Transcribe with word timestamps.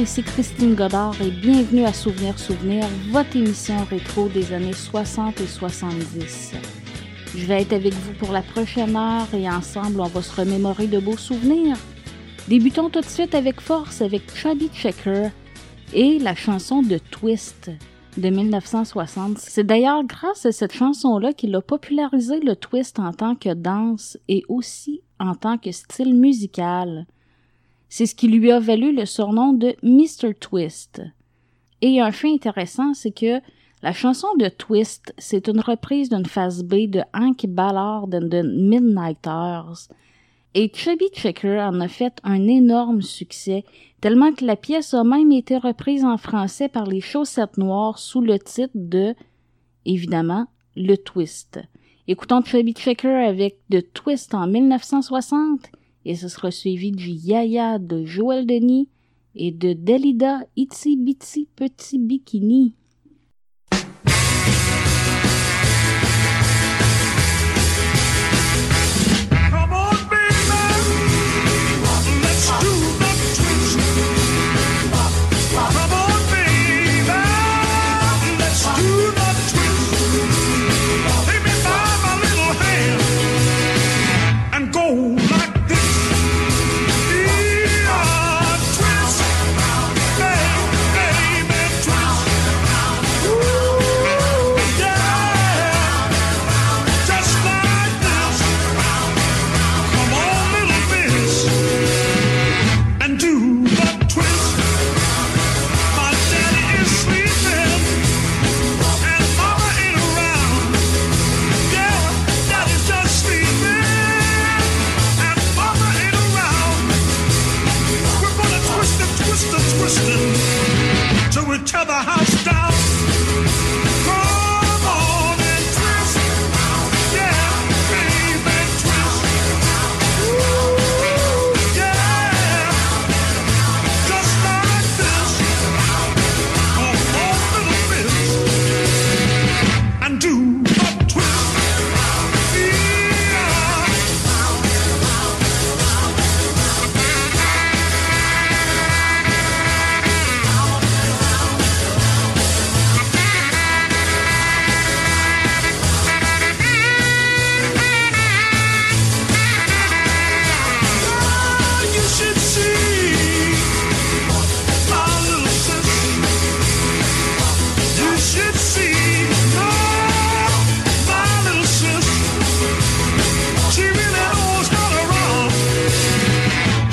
ici 0.00 0.22
Christine 0.22 0.74
Godard 0.74 1.20
et 1.20 1.30
bienvenue 1.30 1.84
à 1.84 1.92
Souvenir 1.92 2.38
Souvenir, 2.38 2.86
votre 3.10 3.36
émission 3.36 3.74
rétro 3.90 4.28
des 4.28 4.54
années 4.54 4.72
60 4.72 5.38
et 5.42 5.46
70. 5.46 6.54
Je 7.36 7.44
vais 7.44 7.60
être 7.60 7.74
avec 7.74 7.92
vous 7.92 8.14
pour 8.14 8.32
la 8.32 8.40
prochaine 8.40 8.96
heure 8.96 9.26
et 9.34 9.46
ensemble 9.46 10.00
on 10.00 10.06
va 10.06 10.22
se 10.22 10.40
remémorer 10.40 10.86
de 10.86 10.98
beaux 10.98 11.18
souvenirs. 11.18 11.76
Débutons 12.48 12.88
tout 12.88 13.02
de 13.02 13.06
suite 13.06 13.34
avec 13.34 13.60
force 13.60 14.00
avec 14.00 14.34
Chubby 14.34 14.70
Checker 14.72 15.28
et 15.92 16.18
la 16.18 16.34
chanson 16.34 16.80
de 16.80 16.96
Twist 16.96 17.70
de 18.16 18.30
1960. 18.30 19.36
C'est 19.36 19.64
d'ailleurs 19.64 20.04
grâce 20.04 20.46
à 20.46 20.52
cette 20.52 20.72
chanson-là 20.72 21.34
qu'il 21.34 21.54
a 21.54 21.60
popularisé 21.60 22.40
le 22.40 22.56
twist 22.56 22.98
en 22.98 23.12
tant 23.12 23.34
que 23.34 23.52
danse 23.52 24.16
et 24.28 24.44
aussi 24.48 25.02
en 25.18 25.34
tant 25.34 25.58
que 25.58 25.72
style 25.72 26.14
musical. 26.14 27.06
C'est 27.90 28.06
ce 28.06 28.14
qui 28.14 28.28
lui 28.28 28.52
a 28.52 28.60
valu 28.60 28.94
le 28.94 29.04
surnom 29.04 29.52
de 29.52 29.74
Mr. 29.82 30.32
Twist. 30.34 31.02
Et 31.82 32.00
un 32.00 32.12
fait 32.12 32.32
intéressant, 32.32 32.94
c'est 32.94 33.10
que 33.10 33.40
la 33.82 33.92
chanson 33.92 34.28
de 34.38 34.48
Twist, 34.48 35.12
c'est 35.18 35.48
une 35.48 35.60
reprise 35.60 36.08
d'une 36.08 36.24
phase 36.24 36.62
B 36.62 36.88
de 36.88 37.02
Hank 37.12 37.46
Ballard 37.48 38.04
and 38.12 38.28
the 38.28 38.44
Midnighters. 38.44 39.88
Et 40.54 40.70
Chubby 40.72 41.06
Checker 41.12 41.60
en 41.60 41.80
a 41.80 41.88
fait 41.88 42.14
un 42.22 42.46
énorme 42.46 43.02
succès, 43.02 43.64
tellement 44.00 44.32
que 44.32 44.44
la 44.44 44.56
pièce 44.56 44.94
a 44.94 45.02
même 45.02 45.32
été 45.32 45.56
reprise 45.56 46.04
en 46.04 46.16
français 46.16 46.68
par 46.68 46.86
les 46.86 47.00
Chaussettes 47.00 47.58
Noires 47.58 47.98
sous 47.98 48.20
le 48.20 48.38
titre 48.38 48.70
de, 48.74 49.16
évidemment, 49.84 50.46
Le 50.76 50.94
Twist. 50.96 51.60
Écoutons 52.06 52.42
Chubby 52.44 52.72
Checker 52.72 53.08
avec 53.08 53.58
The 53.68 53.92
Twist 53.92 54.32
en 54.34 54.46
1960 54.46 55.70
et 56.04 56.14
ce 56.14 56.28
sera 56.28 56.50
suivi 56.50 56.92
du 56.92 57.10
Yaya 57.10 57.78
de 57.78 58.04
Joël 58.04 58.46
Denis 58.46 58.88
et 59.34 59.52
de 59.52 59.72
Delida 59.72 60.40
Itsy 60.56 60.96
Bitsy 60.96 61.48
Petit 61.56 61.98
Bikini. 61.98 62.74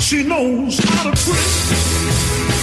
She 0.08 0.22
knows 0.22 0.78
how 0.78 1.10
to 1.10 1.22
trip. 1.22 2.57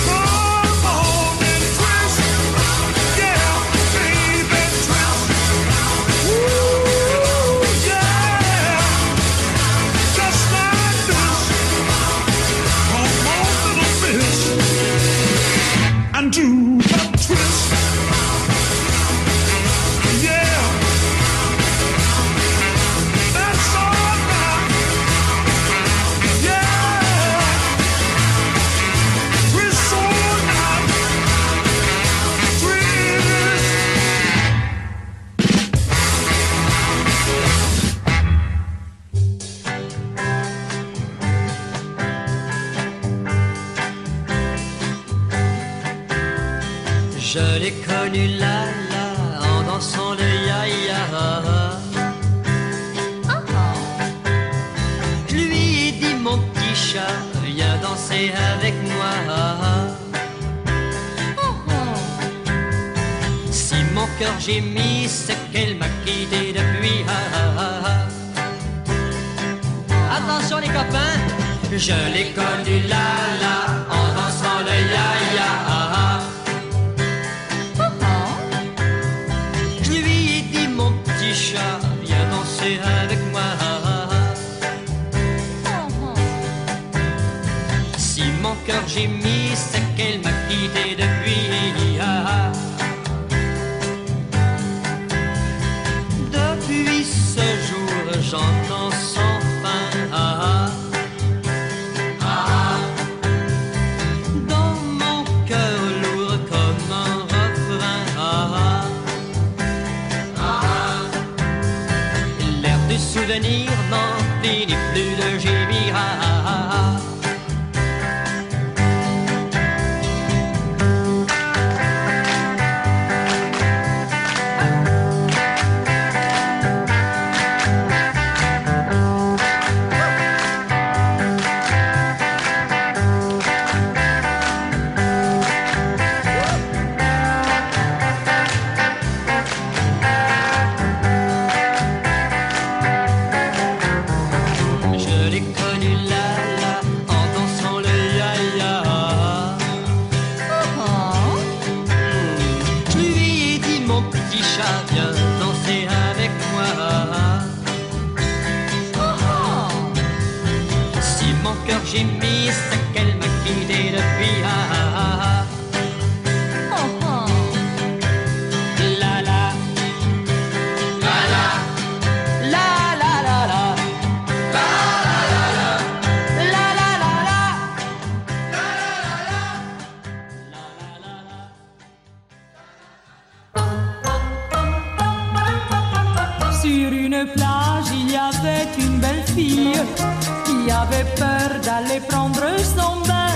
Qui 190.45 190.71
avait 190.71 191.05
peur 191.15 191.49
d'aller 191.63 191.99
prendre 192.07 192.41
son 192.59 193.01
bain. 193.07 193.31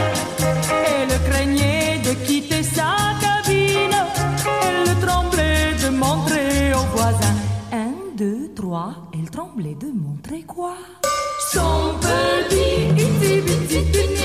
Elle 0.88 1.14
craignait 1.30 2.00
de 2.04 2.14
quitter 2.26 2.64
sa 2.64 2.92
cabine. 3.22 3.98
Elle 4.64 5.08
tremblait 5.08 5.74
de 5.84 5.90
montrer 5.90 6.74
aux 6.74 6.88
voisins. 6.96 7.38
Un, 7.72 7.94
deux, 8.18 8.52
trois, 8.56 8.94
elle 9.14 9.30
tremblait 9.30 9.76
de 9.76 9.88
montrer 9.88 10.44
quoi? 10.44 10.76
Son 11.52 11.96
petit, 12.02 12.94
petit, 12.96 14.19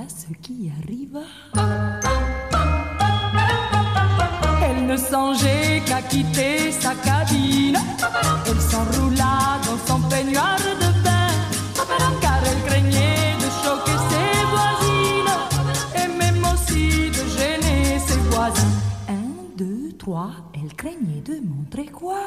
voilà 0.00 0.08
ce 0.08 0.32
qui 0.40 0.70
arrive. 0.82 1.18
Elle 4.62 4.86
ne 4.86 4.96
songeait 4.96 5.82
qu'à 5.84 6.00
quitter 6.02 6.72
sa 6.72 6.94
cabine. 6.94 7.78
Elle 8.46 8.60
s'enroula 8.60 9.58
dans 9.64 9.78
son 9.86 10.00
peignoir 10.08 10.56
de 10.56 11.04
bain, 11.04 11.28
car 12.20 12.40
elle 12.44 12.62
craignait 12.66 13.36
de 13.38 13.48
choquer 13.62 13.98
ses 14.10 14.44
voisines 14.52 15.34
et 15.96 16.08
même 16.18 16.44
aussi 16.52 17.10
de 17.10 17.22
gêner 17.38 17.98
ses 17.98 18.18
voisins. 18.30 18.76
Un, 19.08 19.56
deux, 19.56 19.92
trois, 19.98 20.30
elle 20.54 20.74
craignait 20.74 21.22
de 21.24 21.40
montrer 21.46 21.86
quoi? 21.86 22.20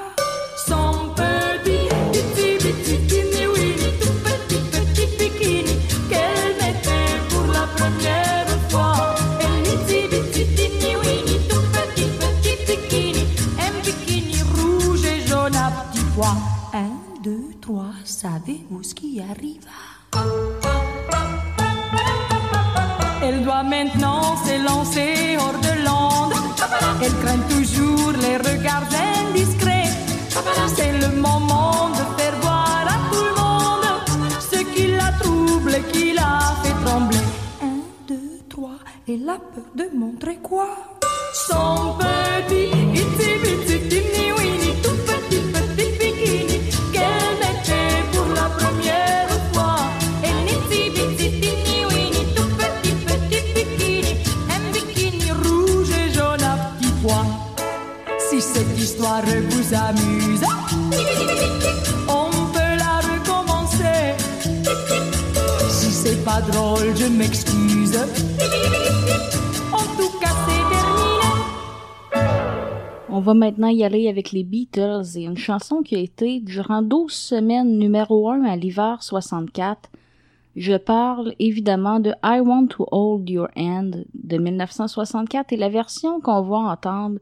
Maintenant 73.54 73.68
y 73.68 73.84
aller 73.84 74.08
avec 74.08 74.32
les 74.32 74.44
Beatles 74.44 75.16
et 75.16 75.26
une 75.26 75.38
chanson 75.38 75.84
qui 75.84 75.96
a 75.96 76.00
été 76.00 76.40
durant 76.40 76.82
12 76.82 77.14
semaines 77.14 77.78
numéro 77.78 78.32
1 78.32 78.46
à 78.46 78.56
l'hiver 78.56 79.04
64. 79.04 79.92
Je 80.56 80.76
parle 80.76 81.36
évidemment 81.38 82.00
de 82.00 82.16
I 82.24 82.40
Want 82.40 82.68
to 82.68 82.88
Hold 82.92 83.30
Your 83.30 83.50
Hand 83.56 84.06
de 84.16 84.38
1964 84.40 85.54
et 85.54 85.58
la 85.58 85.70
version 85.70 86.20
qu'on 86.20 86.42
va 86.42 86.58
entendre, 86.58 87.20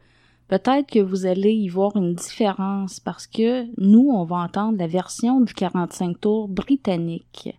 peut-être 0.48 0.90
que 0.90 1.00
vous 1.00 1.26
allez 1.26 1.52
y 1.52 1.68
voir 1.68 1.98
une 1.98 2.16
différence 2.16 3.02
parce 3.02 3.28
que 3.28 3.66
nous, 3.78 4.10
on 4.10 4.24
va 4.24 4.38
entendre 4.38 4.78
la 4.78 4.88
version 4.88 5.42
du 5.42 5.54
45 5.54 6.18
tours 6.22 6.48
britannique. 6.48 7.54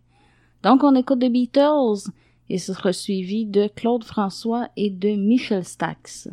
Donc 0.63 0.83
on 0.83 0.95
écoute 0.95 1.21
The 1.21 1.31
Beatles 1.31 2.11
et 2.49 2.57
ce 2.57 2.73
sera 2.73 2.95
suivi 2.95 3.45
de 3.45 3.69
Claude 3.69 4.05
François 4.05 4.69
et 4.79 4.89
de 4.89 5.11
Michel 5.11 5.63
Stax. 5.63 6.31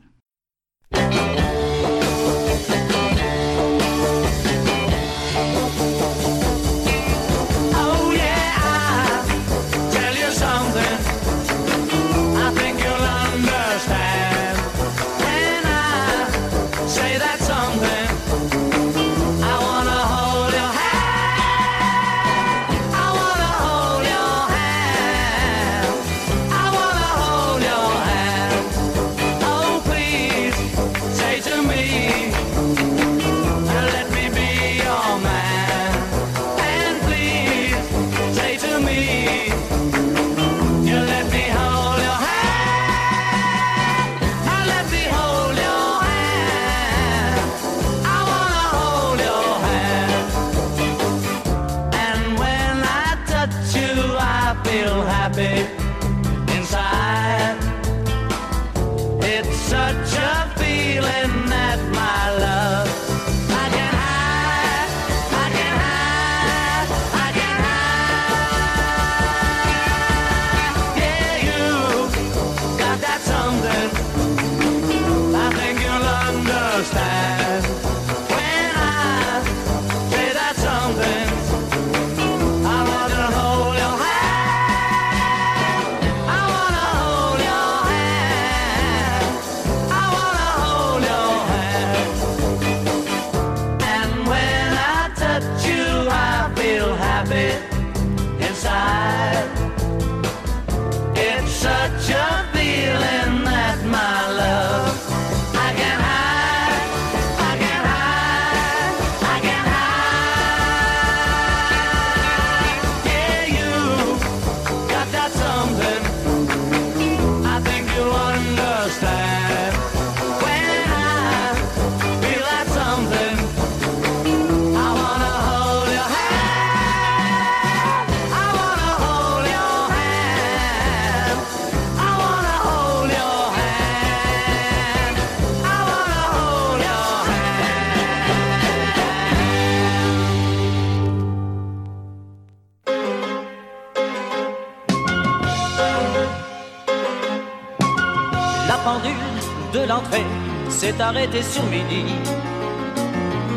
Arrêté 151.20 151.44
sur 151.44 151.64
midi, 151.64 152.06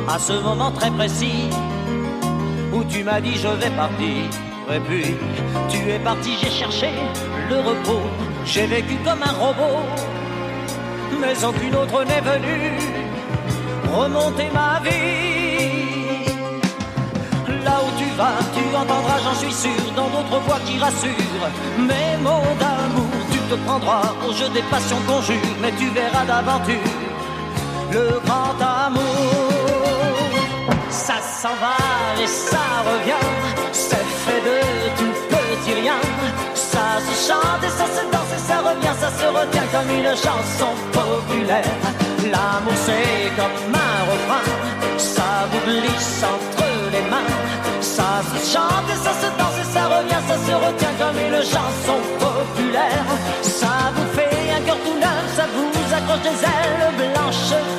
à 0.09 0.19
ce 0.19 0.33
moment 0.33 0.73
très 0.73 0.91
précis, 0.91 1.49
où 2.73 2.83
tu 2.85 3.05
m'as 3.05 3.21
dit 3.21 3.37
je 3.37 3.49
vais 3.49 3.71
partir. 3.71 4.25
Et 4.75 4.81
puis, 4.81 5.15
tu 5.69 5.91
es 5.91 5.99
parti, 6.01 6.31
j'ai 6.41 6.51
cherché 6.51 6.91
le 7.51 7.57
repos, 7.61 8.03
j'ai 8.45 8.67
vécu 8.67 8.97
comme 9.05 9.23
un 9.23 9.35
robot, 9.45 9.79
mais 11.21 11.45
aucune 11.45 11.75
autre 11.77 12.05
n'est 12.05 12.21
venue 12.33 12.79
remonter 13.93 14.49
ma 14.53 14.81
vie. 14.81 16.25
Là 17.65 17.77
où 17.85 17.91
tu 17.97 18.09
vas, 18.17 18.39
tu 18.57 18.65
entendras, 18.75 19.19
j'en 19.25 19.35
suis 19.35 19.53
sûr, 19.53 19.83
dans 19.95 20.09
d'autres 20.09 20.41
voix 20.47 20.59
qui 20.67 20.79
rassurent, 20.79 21.51
mes 21.79 22.17
mots 22.25 22.57
d'amour, 22.59 23.13
tu 23.31 23.39
te 23.39 23.55
prendras 23.67 24.03
au 24.27 24.33
jeu 24.33 24.49
des 24.49 24.63
passions 24.63 25.03
conjures, 25.07 25.57
mais 25.61 25.73
tu 25.79 25.89
verras 25.91 26.25
d'aventure 26.25 27.02
le 27.93 28.21
grand 28.25 28.57
amour. 28.61 29.03
Ça 30.91 31.15
s'en 31.41 31.55
va 31.63 31.77
et 32.23 32.27
ça 32.27 32.67
revient, 32.91 33.27
c'est 33.73 34.07
fait 34.25 34.43
de 34.49 34.59
tout 34.99 35.15
petit 35.33 35.75
rien. 35.81 36.01
Ça 36.55 36.87
se 37.07 37.15
chante 37.29 37.63
et 37.69 37.73
ça 37.81 37.87
se 37.97 38.03
danse 38.13 38.33
et 38.37 38.43
ça 38.49 38.59
revient, 38.69 38.97
ça 39.01 39.11
se 39.19 39.27
retient 39.27 39.69
comme 39.73 39.91
une 39.99 40.15
chanson 40.27 40.71
populaire. 40.93 41.77
L'amour 42.33 42.79
c'est 42.87 43.31
comme 43.37 43.75
un 43.75 43.99
refrain, 44.11 44.47
ça 44.97 45.31
vous 45.51 45.63
glisse 45.71 46.25
entre 46.35 46.69
les 46.93 47.05
mains. 47.11 47.33
Ça 47.81 48.11
se 48.31 48.39
chante 48.53 48.89
et 48.95 49.01
ça 49.07 49.13
se 49.23 49.29
danse 49.39 49.59
et 49.63 49.69
ça 49.75 49.85
revient, 49.95 50.23
ça 50.29 50.37
se 50.47 50.55
retient 50.65 50.95
comme 51.01 51.19
une 51.27 51.43
chanson 51.55 51.99
populaire. 52.25 53.07
Ça 53.43 53.75
vous 53.95 54.09
fait 54.17 54.53
un 54.57 54.63
cœur 54.67 54.79
tout 54.85 54.99
neuf, 54.99 55.25
ça 55.37 55.45
vous 55.55 55.95
accroche 55.95 56.23
des 56.23 56.39
ailes 56.55 56.93
blanches 56.97 57.72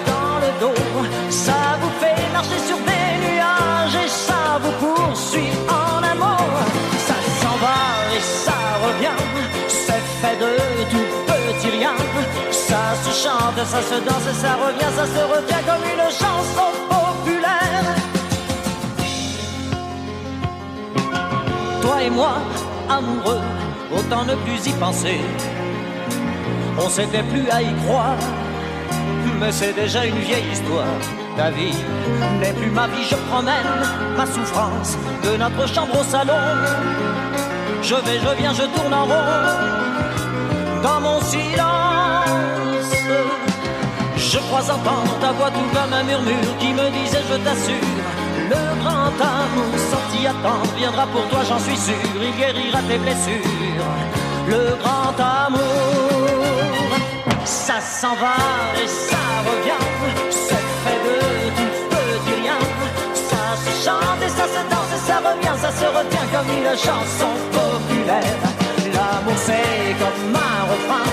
chante, 13.23 13.65
ça 13.65 13.81
se 13.81 13.97
danse 14.07 14.29
ça 14.43 14.53
revient, 14.65 14.91
ça 14.99 15.05
se 15.15 15.23
retient 15.33 15.63
comme 15.69 15.83
une 15.93 16.07
chanson 16.21 16.69
populaire. 16.93 17.85
Toi 21.81 22.03
et 22.03 22.09
moi, 22.09 22.33
amoureux, 22.89 23.41
autant 23.97 24.23
ne 24.25 24.35
plus 24.43 24.67
y 24.67 24.73
penser. 24.73 25.19
On 26.77 26.89
s'était 26.89 27.23
plus 27.31 27.47
à 27.49 27.61
y 27.61 27.73
croire, 27.83 28.17
mais 29.39 29.51
c'est 29.51 29.73
déjà 29.73 30.05
une 30.05 30.19
vieille 30.29 30.49
histoire. 30.51 30.97
Ta 31.37 31.49
vie 31.49 31.77
n'est 32.39 32.53
plus 32.53 32.71
ma 32.71 32.87
vie, 32.87 33.05
je 33.09 33.15
promène 33.31 33.73
ma 34.17 34.25
souffrance 34.25 34.97
de 35.23 35.37
notre 35.37 35.67
chambre 35.73 35.99
au 35.99 36.03
salon. 36.03 36.43
Je 37.81 37.95
vais, 37.95 38.19
je 38.25 38.31
viens, 38.39 38.53
je 38.53 38.65
tourne 38.75 38.93
en 38.93 39.05
rond 39.05 39.29
dans 40.83 40.99
mon 40.99 41.21
silence. 41.21 41.82
Je 44.33 44.39
crois 44.39 44.61
entendre 44.61 45.15
ta 45.21 45.31
voix 45.33 45.51
tout 45.51 45.69
comme 45.75 45.93
un 45.93 46.01
murmure 46.01 46.57
qui 46.57 46.73
me 46.73 46.89
disait 46.89 47.21
je 47.29 47.37
t'assure. 47.45 47.99
Le 48.49 48.63
grand 48.81 49.13
amour 49.21 49.73
sorti 49.91 50.25
à 50.25 50.33
temps 50.41 50.63
viendra 50.75 51.05
pour 51.05 51.27
toi, 51.29 51.41
j'en 51.47 51.59
suis 51.59 51.77
sûr, 51.77 51.93
il 52.19 52.35
guérira 52.35 52.79
tes 52.89 52.97
blessures. 52.97 53.85
Le 54.47 54.75
grand 54.81 55.13
amour, 55.45 56.89
ça 57.45 57.79
s'en 57.79 58.15
va 58.15 58.33
et 58.83 58.87
ça 58.87 59.23
revient, 59.45 59.85
c'est 60.31 60.65
fait 60.83 60.99
de 61.05 61.15
tout 61.57 61.73
petit 61.91 62.41
rien. 62.41 62.59
Ça 63.13 63.43
se 63.63 63.85
chante 63.85 64.19
et 64.25 64.29
ça 64.29 64.45
se 64.55 64.61
danse 64.71 64.93
et 64.97 65.01
ça 65.09 65.17
revient, 65.29 65.57
ça 65.61 65.71
se 65.79 65.85
retient 65.85 66.27
comme 66.33 66.49
une 66.57 66.75
chanson 66.75 67.29
populaire. 67.51 68.52
L'amour 69.13 69.37
c'est 69.37 69.93
comme 70.01 70.35
un 70.35 70.61
refrain, 70.71 71.09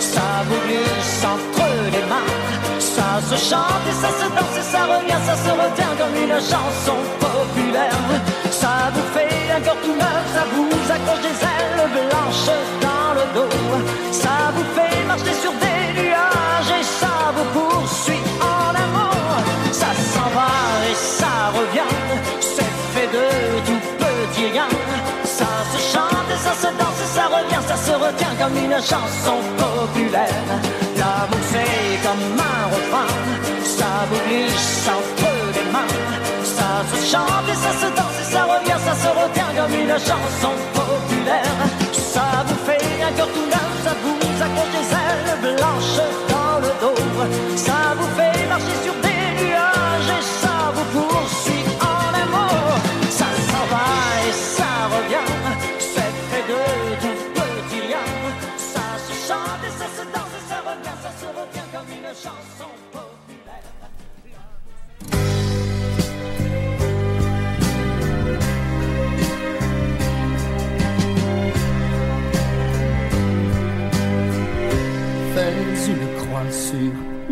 ça 0.00 0.28
vous 0.48 0.60
glisse 0.66 1.22
entre 1.34 1.68
les 1.92 2.04
mains. 2.10 2.30
Ça 2.78 3.08
se 3.28 3.36
chante 3.50 3.84
et 3.90 3.96
ça 4.02 4.10
se 4.20 4.26
danse 4.36 4.56
et 4.58 4.66
ça 4.72 4.82
revient, 4.92 5.20
ça 5.28 5.36
se 5.36 5.50
retient 5.50 5.94
comme 6.00 6.16
une 6.24 6.38
chanson 6.52 6.96
populaire. 7.20 8.04
Ça 8.50 8.74
vous 8.94 9.06
fait 9.14 9.52
un 9.56 9.60
cœur 9.60 9.76
tout 9.84 9.96
neuf, 10.04 10.24
ça 10.34 10.44
vous 10.54 10.92
accroche 10.94 11.22
des 11.28 11.38
ailes 11.52 11.90
blanches 11.92 12.50
dans 12.86 13.10
le 13.18 13.24
dos. 13.36 13.54
Ça 14.10 14.36
vous 14.54 14.66
fait 14.76 15.04
marcher 15.04 15.34
sur 15.42 15.52
des 15.64 16.00
nuages 16.00 16.72
et 16.80 16.84
ça 17.00 17.14
vous 17.36 17.48
poursuit 17.56 18.24
en 18.40 18.70
amour. 18.84 19.36
Ça 19.72 19.90
comme 28.42 28.56
une 28.56 28.82
chanson 28.82 29.38
populaire. 29.56 30.48
L'amour 30.98 31.44
c'est 31.52 31.94
comme 32.02 32.40
un 32.40 32.64
refrain, 32.74 33.12
ça 33.76 33.90
vous 34.08 34.20
glisse 34.28 34.88
entre 34.88 35.32
les 35.54 35.70
mains. 35.70 35.94
Ça 36.56 36.70
se 36.90 36.98
chante 37.10 37.46
et 37.52 37.58
ça 37.64 37.72
se 37.82 37.88
danse 37.98 38.18
et 38.22 38.32
ça 38.34 38.42
revient, 38.44 38.80
ça 38.88 38.94
se 39.04 39.10
retient 39.20 39.52
comme 39.56 39.74
une 39.84 39.96
chanson 40.10 40.54
populaire. 40.74 41.58
Ça 42.14 42.26
vous 42.46 42.60
fait 42.66 43.02
un 43.08 43.12
cœur 43.16 43.28
tout 43.28 43.46
neuf, 43.46 43.72
ça 43.84 43.92
vous 44.02 44.42
accroche 44.44 44.72
des 44.78 44.88
ailes 45.02 45.56
blanches 45.56 46.31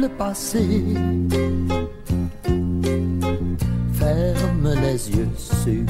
le 0.00 0.08
passé. 0.08 0.66
Ferme 3.94 4.68
les 4.82 5.10
yeux 5.10 5.28
sur 5.36 5.84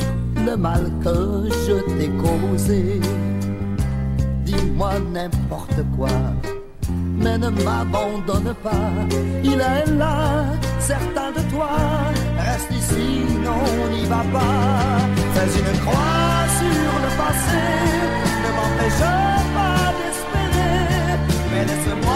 le 0.47 0.57
mal 0.57 0.91
que 1.05 1.49
je 1.67 1.77
t'ai 1.97 2.11
causé. 2.25 3.01
Dis-moi 4.45 4.95
n'importe 5.13 5.81
quoi, 5.97 6.17
mais 7.23 7.39
ne 7.39 7.51
m'abandonne 7.51 8.55
pas. 8.65 8.91
Il 9.45 9.61
est 9.73 9.87
là, 9.97 10.45
certain 10.81 11.31
de 11.37 11.43
toi. 11.53 11.71
Reste 12.47 12.73
ici, 12.81 13.07
non, 13.45 13.65
n'y 13.95 14.07
va 14.07 14.23
pas. 14.37 14.99
Fais 15.35 15.51
une 15.61 15.79
croix 15.85 16.43
sur 16.59 16.93
le 17.05 17.11
passé, 17.23 17.63
ne 18.45 18.51
m'empêche 18.57 19.05
pas 19.57 19.83
d'espérer. 19.99 20.79
Mais 21.53 21.65
laisse-moi 21.69 22.10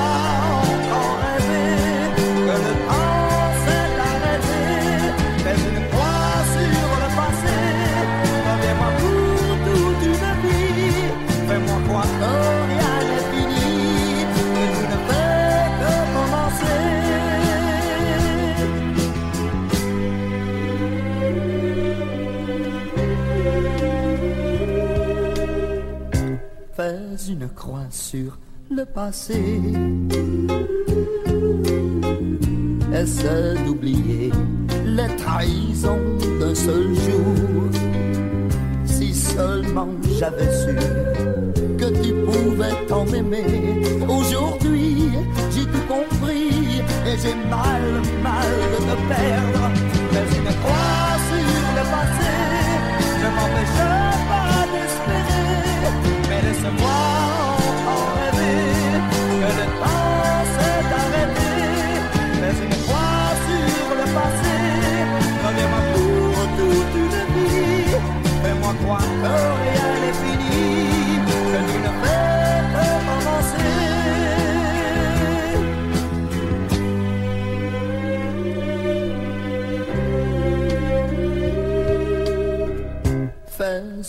sur 27.95 28.37
le 28.71 28.85
passé. 28.85 29.41
Essaie 32.93 33.55
d'oublier 33.65 34.33
les 34.85 35.17
trahisons 35.17 36.01
d'un 36.41 36.55
seul 36.55 36.95
jour? 36.95 37.71
Si 38.85 39.15
seulement 39.15 39.89
j'avais 40.19 40.53
su 40.63 40.75
que 41.79 41.89
tu 42.03 42.13
pouvais 42.27 42.75
tant 42.89 43.05
m'aimer. 43.05 43.45
Aujourd'hui, 44.09 45.11
j'ai 45.53 45.65
tout 45.65 45.87
compris 45.89 46.83
et 47.07 47.17
j'ai 47.23 47.35
mal, 47.49 47.83
mal 48.23 48.51
de 48.73 48.79
te 48.89 48.97
perdre. 49.09 49.94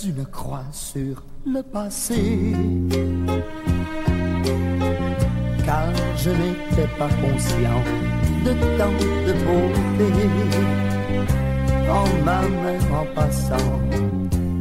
Une 0.07 0.25
croix 0.25 0.65
sur 0.71 1.23
le 1.47 1.61
passé. 1.63 2.53
Car 5.65 5.87
je 6.17 6.29
n'étais 6.29 6.89
pas 6.99 7.09
conscient 7.23 7.81
de 8.45 8.51
tant 8.77 8.91
de 9.27 9.33
beauté. 9.45 10.09
En 11.89 12.23
ma 12.23 12.41
main 12.41 12.79
en 12.93 13.05
passant, 13.15 13.79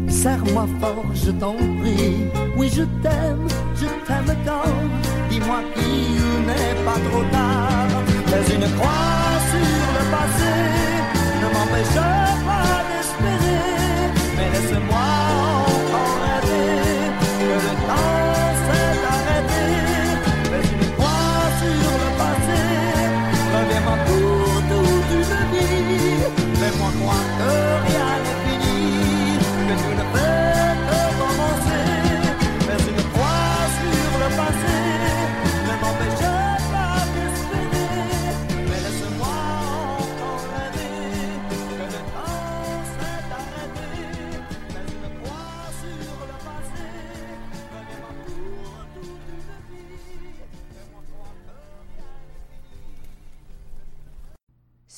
serre-moi 0.09 0.67
fort, 0.81 1.05
je 1.15 1.31
t'en 1.33 1.55
prie. 1.81 2.31
Oui, 2.57 2.71
je 2.73 2.85
t'aime, 3.03 3.47
je 3.77 3.87
t'aime 4.07 4.35
tant. 4.47 4.73
Dis-moi 5.29 5.61
qu'il 5.75 6.47
n'est 6.47 6.85
pas 6.87 6.99
trop 7.11 7.25
tard. 7.31 7.89
Fais 8.27 8.55
une 8.55 8.69
croix 8.77 9.35
sur 9.51 9.85
le 9.97 10.03
passé, 10.15 10.55
ne 11.43 11.47
m'empêche 11.55 11.97
pas 12.47 12.81
d'espérer. 12.89 13.85
Mais 14.37 14.51
laisse-moi 14.51 15.34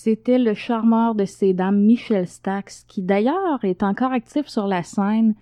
C'était 0.07 0.39
le 0.39 0.55
charmeur 0.55 1.17
de 1.17 1.25
ces 1.25 1.53
dames 1.53 1.81
Michel 1.81 2.29
Stax, 2.29 2.85
qui 2.87 3.03
d'ailleurs 3.03 3.65
est 3.65 3.83
encore 3.83 4.13
actif 4.13 4.47
sur 4.47 4.69
la 4.69 4.85
scène. 4.85 5.35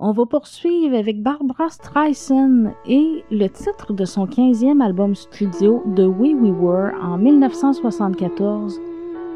On 0.00 0.12
va 0.12 0.24
poursuivre 0.24 0.96
avec 0.96 1.22
Barbara 1.22 1.68
Streisand 1.68 2.72
et 2.86 3.22
le 3.30 3.48
titre 3.48 3.92
de 3.92 4.06
son 4.06 4.24
15e 4.24 4.80
album 4.82 5.14
studio 5.14 5.82
The 5.94 6.06
Way 6.06 6.32
We 6.32 6.52
Were 6.58 6.92
en 7.02 7.18
1974, 7.18 8.80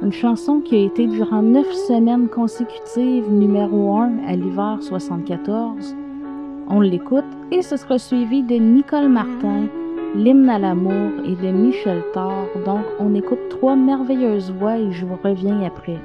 une 0.01 0.13
chanson 0.13 0.63
qui 0.63 0.77
a 0.77 0.87
été 0.87 1.07
durant 1.07 1.43
neuf 1.43 1.71
semaines 1.71 2.31
consécutives 2.31 3.31
numéro 3.31 3.95
1 3.99 4.25
à 4.27 4.37
l'hiver 4.37 4.79
74. 4.81 5.95
On 6.71 6.81
l'écoute 6.81 7.25
et 7.51 7.61
ce 7.61 7.77
sera 7.77 7.99
suivi 7.99 8.43
de 8.43 8.55
Nicole 8.55 9.11
Martin, 9.11 9.67
L'hymne 10.17 10.49
à 10.49 10.59
l'amour 10.59 11.13
et 11.27 11.35
de 11.35 11.53
Michel 11.53 12.03
Thor. 12.15 12.49
Donc 12.65 12.85
on 12.99 13.15
écoute 13.15 13.51
trois 13.51 13.77
merveilleuses 13.77 14.51
voix 14.51 14.79
et 14.79 14.91
je 14.91 15.05
vous 15.05 15.19
reviens 15.23 15.63
après. 15.63 15.99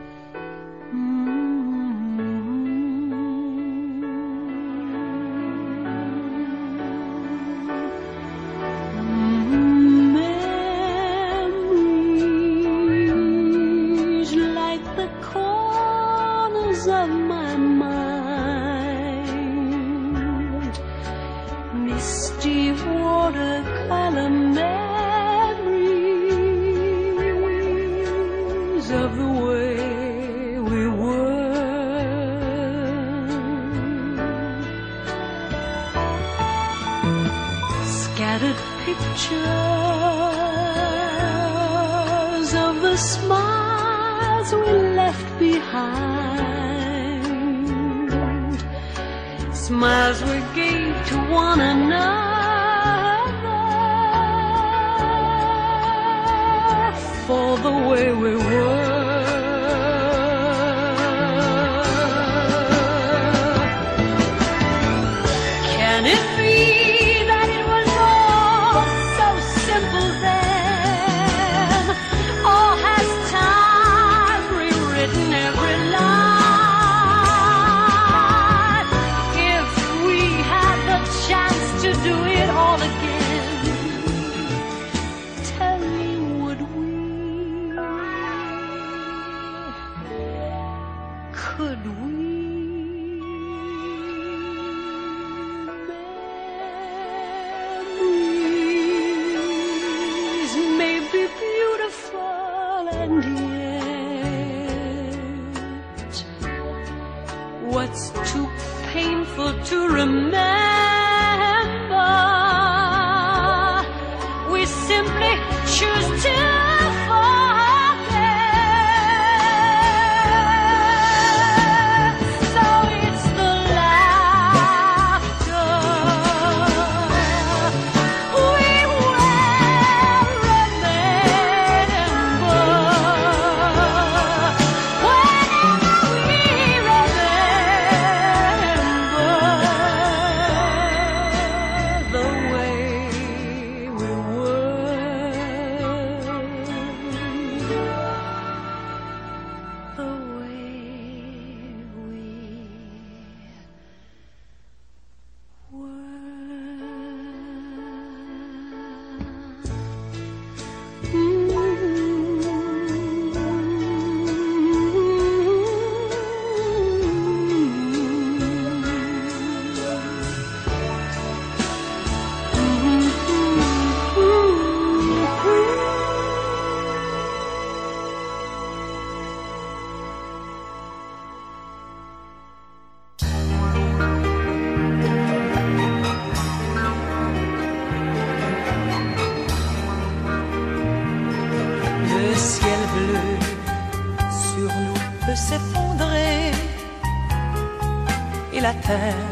La 198.61 198.73
terre 198.73 199.27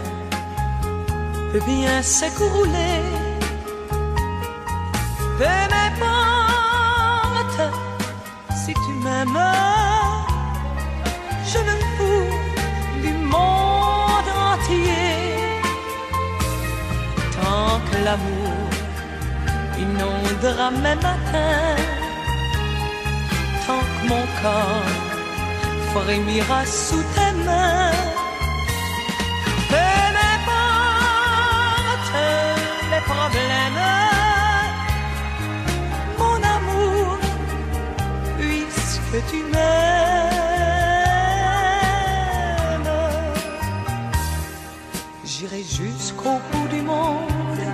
peut 1.51 1.63
bien 1.65 2.01
s'écrouler. 2.01 3.01
Peu 5.37 5.59
m'importe 5.71 7.61
si 8.61 8.73
tu 8.73 8.91
m'aimes, 9.03 9.53
je 11.51 11.59
me 11.67 11.75
fous 11.95 12.33
du 13.03 13.11
monde 13.33 14.31
entier. 14.51 15.51
Tant 17.35 17.79
que 17.87 17.97
l'amour 18.05 18.59
inondera 19.83 20.71
mes 20.71 20.97
matins, 21.07 21.77
tant 23.65 23.83
que 23.89 24.01
mon 24.09 24.25
corps 24.41 24.97
frémira 25.93 26.65
sous 26.65 27.03
tes 27.15 27.33
mains. 27.45 27.98
Mon 36.17 36.39
amour, 36.55 37.17
puisque 38.37 39.17
tu 39.29 39.39
m'aimes. 39.51 39.69
J'irai 45.25 45.63
jusqu'au 45.63 46.37
bout 46.51 46.67
du 46.69 46.81
monde, 46.81 47.65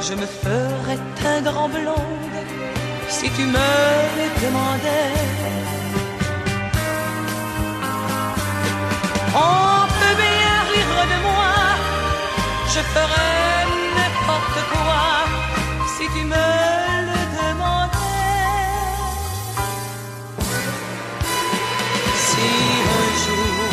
je 0.00 0.14
me 0.14 0.26
ferai 0.26 0.96
teindre 1.20 1.54
en 1.64 1.68
blonde 1.68 2.38
si 3.08 3.30
tu 3.30 3.44
me 3.44 3.72
le 4.18 4.26
demandais. 4.44 5.14
On 9.34 9.86
peut 9.98 10.16
bien 10.24 10.54
rire 10.72 11.06
de 11.12 11.18
moi, 11.26 11.54
je 12.74 12.80
ferai 12.94 13.47
si 15.98 16.06
tu 16.14 16.22
me 16.32 16.48
le 17.08 17.20
demandais. 17.38 17.96
Si 22.26 22.48
un 23.00 23.08
jour 23.24 23.70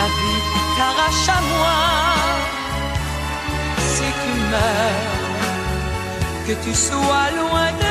la 0.00 0.08
vie 0.18 0.42
t'arrache 0.76 1.28
à 1.36 1.40
moi, 1.52 1.78
si 3.92 4.08
tu 4.22 4.32
meurs, 4.52 5.14
que 6.46 6.54
tu 6.64 6.72
sois 6.86 7.28
loin 7.40 7.68
de 7.82 7.85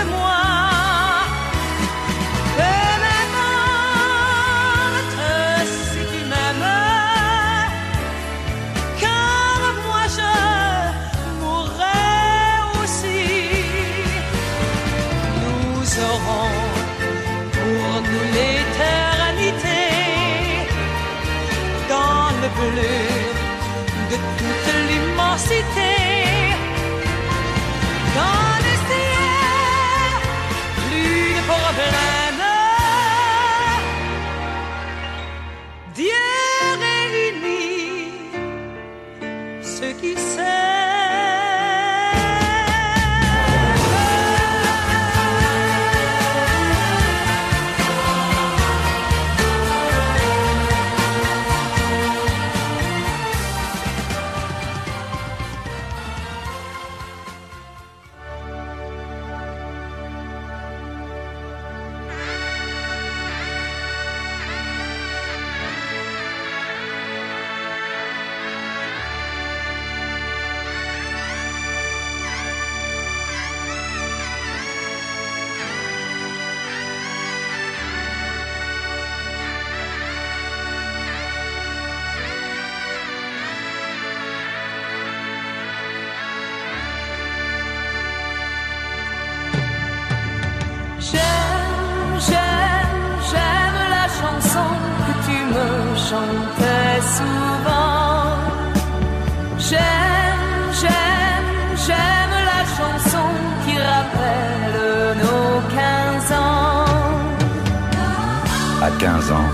À 108.86 108.92
15 109.00 109.32
ans, 109.32 109.50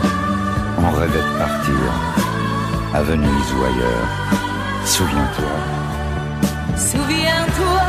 on 0.77 0.91
rêvait 0.91 1.25
de 1.29 1.37
partir, 1.39 1.83
à 2.93 3.01
Venise 3.01 3.51
ou 3.55 3.63
ailleurs. 3.63 4.09
Souviens-toi, 4.83 5.55
Souviens-toi 6.75 7.87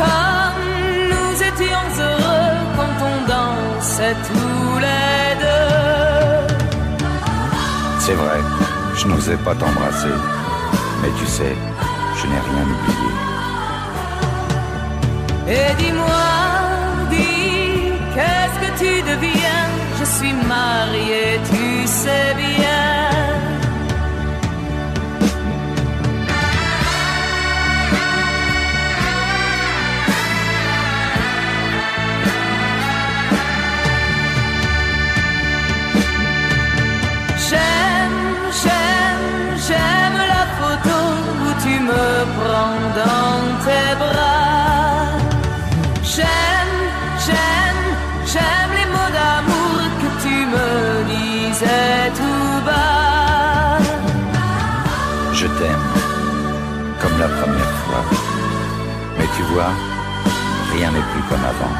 comme 0.00 0.62
nous 1.12 1.32
étions 1.48 1.88
heureux 2.08 2.56
quand 2.76 2.96
on 3.10 3.16
dansait 3.28 4.16
tous 4.28 4.78
les 4.86 5.28
deux. 5.44 6.54
c'est 7.98 8.14
vrai, 8.14 8.40
je 8.96 9.06
n'osais 9.06 9.36
pas 9.36 9.54
t'embrasser. 9.54 10.16
Mais 11.02 11.10
tu 11.18 11.26
sais, 11.26 11.54
je 12.16 12.26
n'ai 12.26 12.40
rien 12.50 12.66
oublié. 12.74 13.10
Et 15.58 15.74
dis-moi, 15.82 16.24
dis, 17.10 17.92
qu'est-ce 18.14 18.56
que 18.64 18.70
tu 18.78 18.92
deviens 19.02 19.79
suis 20.20 20.34
mariée, 20.34 21.40
tu 21.50 21.86
sais 21.86 22.34
bien. 22.36 22.90
J'aime, 37.48 38.22
j'aime, 38.62 39.28
j'aime 39.66 40.18
la 40.34 40.44
photo 40.58 40.98
où 41.44 41.48
tu 41.64 41.74
me 41.88 42.04
prends 42.36 42.80
dans 43.00 43.42
tes 43.64 43.94
bras. 44.02 44.29
La 57.20 57.28
première 57.28 57.74
fois. 57.84 58.02
Mais 59.18 59.28
tu 59.36 59.42
vois, 59.52 59.72
rien 60.74 60.90
n'est 60.90 61.08
plus 61.12 61.24
comme 61.28 61.44
avant. 61.54 61.74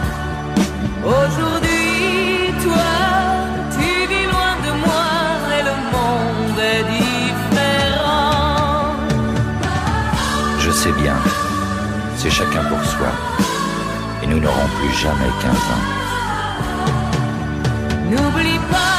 Aujourd'hui, 1.15 2.53
toi, 2.65 2.91
tu 3.75 3.89
vis 4.11 4.27
loin 4.35 4.55
de 4.67 4.73
moi 4.85 5.09
et 5.57 5.63
le 5.71 5.77
monde 5.95 6.61
est 6.75 6.85
différent. 6.99 8.31
Je 10.59 10.71
sais 10.71 10.95
bien, 11.03 11.19
c'est 12.19 12.35
chacun 12.41 12.65
pour 12.71 12.83
soi. 12.93 13.11
Et 14.23 14.27
nous 14.27 14.41
n'aurons 14.41 14.71
plus 14.79 14.93
jamais 15.05 15.33
15 15.41 15.53
ans. 15.75 15.87
N'oublie 18.11 18.61
pas 18.75 18.90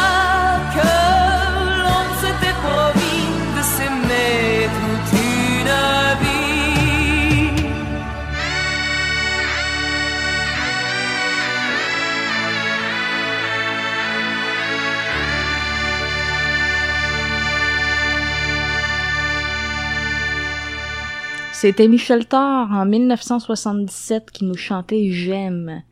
C'était 21.62 21.88
Michel 21.88 22.26
Thor 22.26 22.70
en 22.72 22.88
1977 22.88 24.32
qui 24.32 24.46
nous 24.46 24.58
chantait 24.58 25.12
J'aime. 25.12 25.84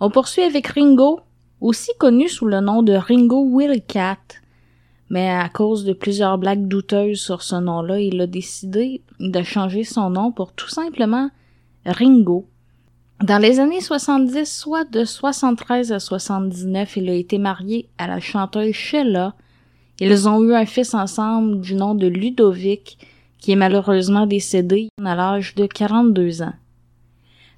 On 0.00 0.08
poursuit 0.08 0.40
avec 0.40 0.66
Ringo, 0.68 1.20
aussi 1.60 1.90
connu 1.98 2.26
sous 2.26 2.46
le 2.46 2.60
nom 2.60 2.82
de 2.82 2.94
Ringo 2.94 3.46
Willcat. 3.54 4.16
Mais 5.10 5.28
à 5.28 5.50
cause 5.50 5.84
de 5.84 5.92
plusieurs 5.92 6.38
blagues 6.38 6.68
douteuses 6.68 7.20
sur 7.20 7.42
ce 7.42 7.56
nom-là, 7.56 8.00
il 8.00 8.18
a 8.22 8.26
décidé 8.26 9.02
de 9.20 9.42
changer 9.42 9.84
son 9.84 10.08
nom 10.08 10.32
pour 10.32 10.54
tout 10.54 10.70
simplement 10.70 11.28
Ringo. 11.84 12.48
Dans 13.22 13.42
les 13.42 13.60
années 13.60 13.82
70, 13.82 14.50
soit 14.50 14.90
de 14.90 15.04
73 15.04 15.92
à 15.92 16.00
79, 16.00 16.96
il 16.96 17.10
a 17.10 17.14
été 17.14 17.36
marié 17.36 17.90
à 17.98 18.06
la 18.06 18.20
chanteuse 18.20 18.72
Sheila. 18.72 19.34
Ils 20.00 20.30
ont 20.30 20.42
eu 20.42 20.54
un 20.54 20.64
fils 20.64 20.94
ensemble 20.94 21.60
du 21.60 21.74
nom 21.74 21.94
de 21.94 22.06
Ludovic, 22.06 22.96
qui 23.38 23.52
est 23.52 23.56
malheureusement 23.56 24.26
décédé 24.26 24.88
à 25.04 25.14
l'âge 25.14 25.54
de 25.54 25.66
42 25.66 26.42
ans. 26.42 26.54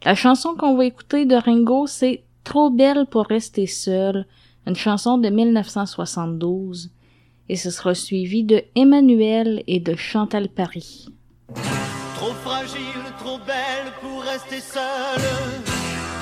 La 0.05 0.15
chanson 0.15 0.55
qu'on 0.57 0.77
va 0.77 0.85
écouter 0.85 1.27
de 1.27 1.35
Ringo, 1.37 1.87
c'est 1.87 2.25
Trop 2.45 2.71
belle 2.71 3.07
pour 3.07 3.27
rester 3.27 3.67
seule, 3.67 4.27
une 4.67 4.75
chanson 4.75 5.19
de 5.19 5.29
1972, 5.29 6.91
et 7.49 7.57
ce 7.57 7.71
sera 7.71 7.95
suivi 7.95 8.45
de 8.45 8.63
Emmanuel 8.75 9.63
et 9.67 9.79
de 9.79 9.95
Chantal 9.95 10.49
Paris. 10.49 11.09
Trop 12.17 12.33
fragile, 12.43 13.05
trop 13.19 13.39
belle 13.47 13.93
pour 14.01 14.23
rester 14.23 14.61
seule, 14.61 15.23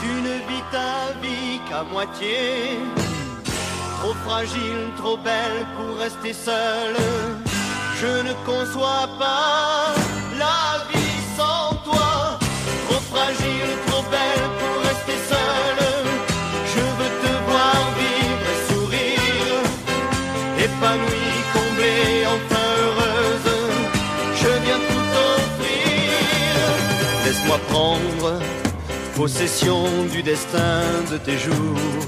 tu 0.03 0.09
ne 0.09 0.35
vis 0.49 0.65
ta 0.71 1.19
vie 1.23 1.61
qu'à 1.69 1.85
moitié. 1.85 2.79
Trop 4.01 4.15
fragile, 4.27 4.93
trop 4.97 5.17
belle 5.17 5.67
pour 5.77 5.97
rester 5.99 6.33
seule 6.33 7.48
je 8.01 8.23
ne 8.29 8.33
conçois 8.47 9.09
pas 9.19 9.95
la 10.39 10.87
vie 10.91 11.21
sans 11.37 11.75
toi, 11.87 12.39
trop 12.87 13.03
fragile, 13.13 13.73
trop 13.87 14.03
belle 14.15 14.47
pour 14.61 14.75
rester 14.89 15.19
seule. 15.33 15.85
Je 16.75 16.85
veux 16.99 17.13
te 17.23 17.33
voir 17.49 17.79
vivre 18.01 18.47
et 18.55 18.61
sourire, 18.69 19.63
épanouie, 20.67 21.39
comblée, 21.55 22.27
enfin 22.37 22.67
heureuse. 22.83 23.51
Je 24.43 24.51
viens 24.65 24.83
tout 24.91 25.11
offrir. 25.35 26.61
Laisse-moi 27.25 27.59
prendre 27.69 28.39
possession 29.17 29.83
du 30.13 30.23
destin 30.23 30.83
de 31.11 31.17
tes 31.17 31.39
jours. 31.39 32.07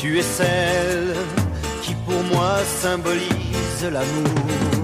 Tu 0.00 0.18
es 0.18 0.22
celle 0.22 1.14
qui 1.82 1.94
pour 2.06 2.22
moi 2.32 2.56
symbolise 2.82 3.84
l'amour 3.92 4.77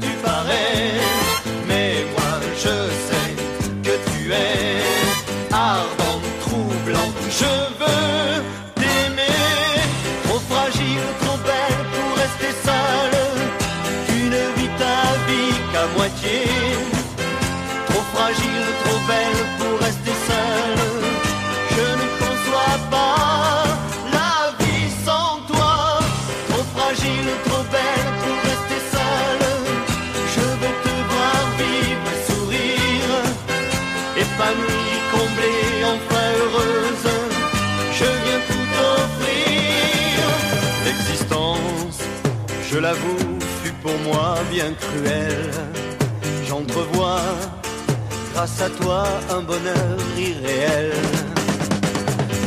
tu 0.00 0.10
parais, 0.22 0.99
bien 44.50 44.72
cruelle. 44.74 45.50
J'entrevois, 46.46 47.22
grâce 48.34 48.60
à 48.60 48.68
toi, 48.70 49.04
un 49.30 49.42
bonheur 49.42 49.96
irréel. 50.18 50.92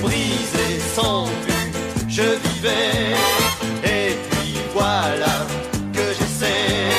Brisé, 0.02 0.70
sans 0.96 1.26
but, 1.26 1.74
je 2.10 2.28
vivais. 2.46 3.16
Et 3.86 4.16
puis 4.30 4.56
voilà 4.74 5.36
que 5.94 6.06
j'essaie 6.18 6.93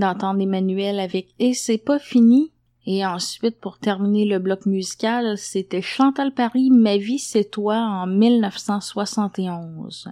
d'entendre 0.00 0.40
Emmanuel 0.40 0.98
avec 0.98 1.28
Et 1.38 1.54
c'est 1.54 1.78
pas 1.78 2.00
fini. 2.00 2.50
Et 2.86 3.04
ensuite, 3.06 3.60
pour 3.60 3.78
terminer 3.78 4.24
le 4.24 4.38
bloc 4.38 4.64
musical, 4.66 5.36
c'était 5.38 5.82
Chantal 5.82 6.34
Paris, 6.34 6.70
Ma 6.70 6.96
vie 6.96 7.18
c'est 7.18 7.50
toi 7.50 7.76
en 7.76 8.06
1971. 8.06 10.08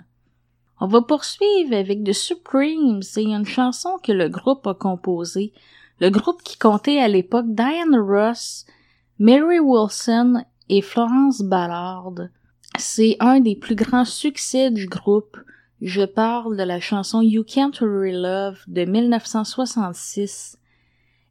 On 0.81 0.87
va 0.87 1.03
poursuivre 1.03 1.75
avec 1.75 2.05
The 2.05 2.13
Supremes 2.13 3.03
c'est 3.03 3.25
une 3.25 3.47
chanson 3.47 3.99
que 4.03 4.13
le 4.13 4.29
groupe 4.29 4.67
a 4.67 4.75
composée. 4.75 5.53
Le 6.01 6.11
groupe 6.11 6.43
qui 6.43 6.57
comptait 6.57 7.01
à 7.01 7.09
l'époque 7.09 7.47
Diane 7.49 7.99
Ross, 7.99 8.65
Mary 9.19 9.59
Wilson 9.59 10.45
et 10.69 10.83
Florence 10.83 11.43
Ballard. 11.43 12.29
C'est 12.79 13.17
un 13.19 13.41
des 13.41 13.57
plus 13.57 13.75
grands 13.75 14.05
succès 14.05 14.71
du 14.71 14.87
groupe. 14.87 15.37
Je 15.81 16.03
parle 16.03 16.57
de 16.57 16.65
la 16.65 16.81
chanson 16.81 17.23
You 17.23 17.45
Can't 17.45 17.79
Really 17.81 18.21
Love 18.21 18.59
de 18.67 18.85
1966. 18.85 20.59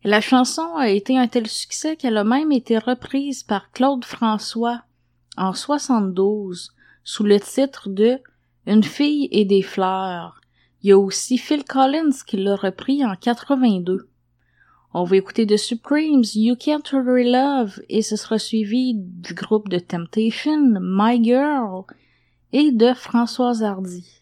La 0.06 0.22
chanson 0.22 0.78
a 0.78 0.88
été 0.88 1.18
un 1.18 1.28
tel 1.28 1.48
succès 1.48 1.98
qu'elle 1.98 2.16
a 2.16 2.24
même 2.24 2.54
été 2.54 2.78
reprise 2.78 3.44
par 3.44 3.72
Claude 3.72 4.06
François 4.06 4.84
en 5.36 5.52
72 5.52 6.72
sous 7.04 7.24
le 7.24 7.42
titre 7.42 7.90
de 7.90 8.20
Une 8.66 8.86
fille 8.86 9.28
et 9.32 9.44
des 9.44 9.62
fleurs. 9.62 10.40
Il 10.82 10.90
y 10.90 10.94
a 10.94 10.98
aussi 10.98 11.38
Phil 11.38 11.66
Collins 11.66 12.24
qui 12.26 12.38
l'a 12.38 12.56
repris 12.56 13.04
en 13.04 13.16
82. 13.16 14.08
On 14.94 15.04
va 15.04 15.18
écouter 15.18 15.46
The 15.46 15.58
Supremes, 15.58 16.24
You 16.36 16.56
Can't 16.56 16.94
Really 16.94 17.30
Love, 17.30 17.82
et 17.90 18.02
ce 18.02 18.16
sera 18.16 18.40
suivi 18.40 18.94
du 18.96 19.34
groupe 19.34 19.68
de 19.68 19.80
Temptation, 19.80 20.80
My 20.80 21.22
Girl, 21.22 21.84
et 22.54 22.72
de 22.72 22.94
Françoise 22.94 23.62
Hardy. 23.62 24.17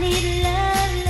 need 0.00 0.42
love. 0.42 1.05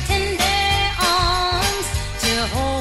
tender 0.00 0.42
arms 1.00 1.88
to 2.20 2.46
hold. 2.54 2.75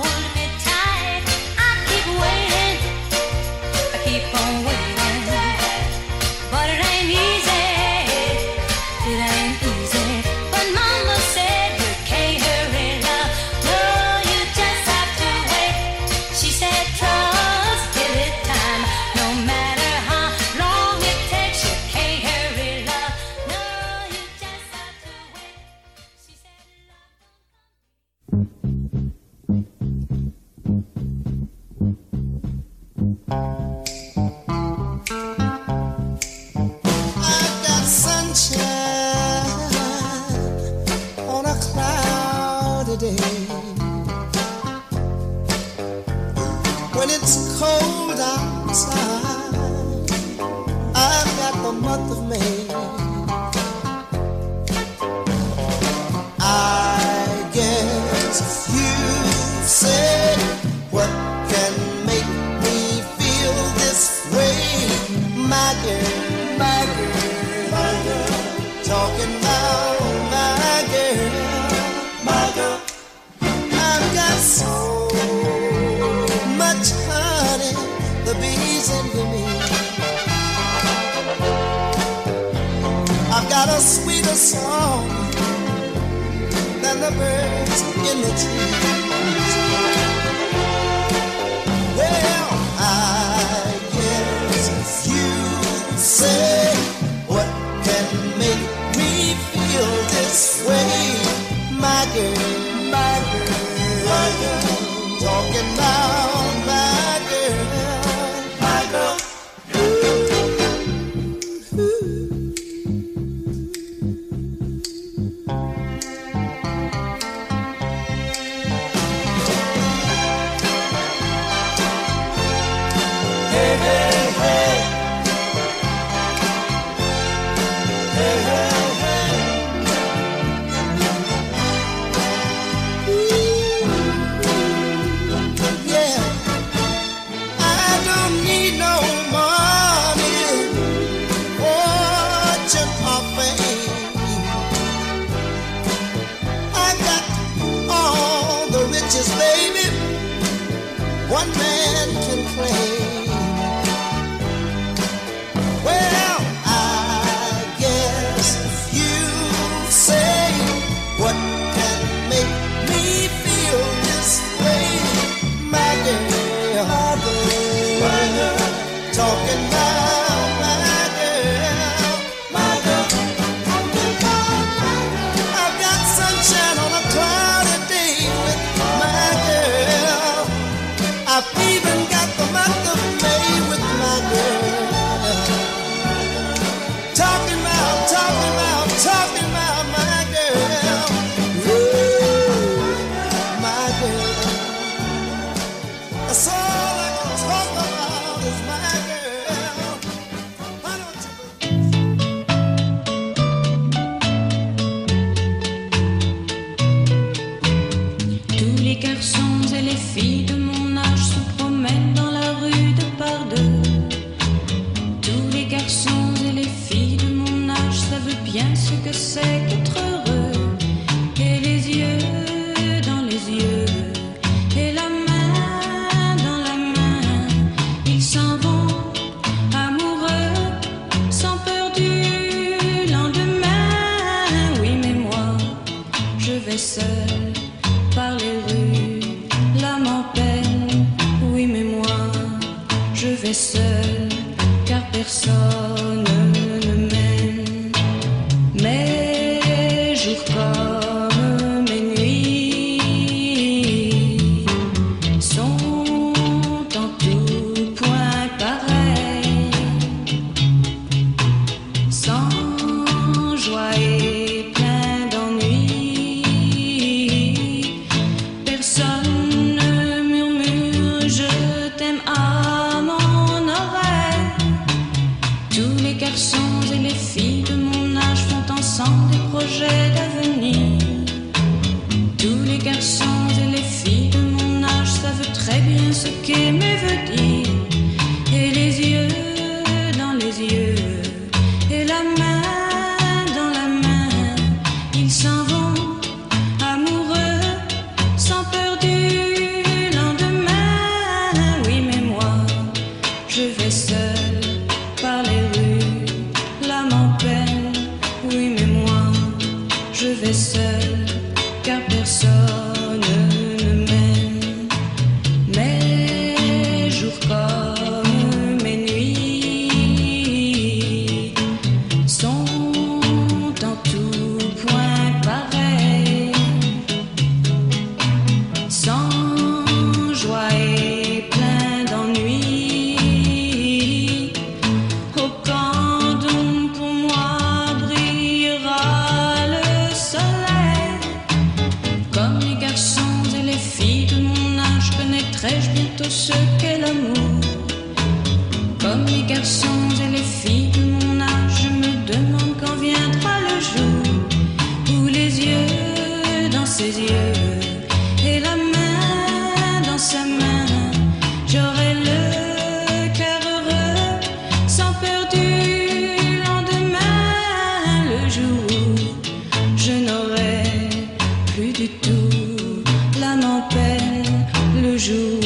du 371.97 372.09
tout, 372.09 373.03
l'âme 373.39 373.63
en 373.63 373.81
peine, 373.87 374.65
le 375.01 375.17
jour. 375.17 375.61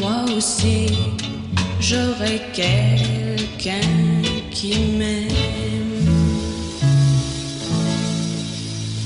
Moi 0.00 0.36
aussi, 0.36 0.86
j'aurai 1.80 2.40
quelqu'un 2.54 3.80
qui 4.52 4.96
m'aime. 4.96 5.28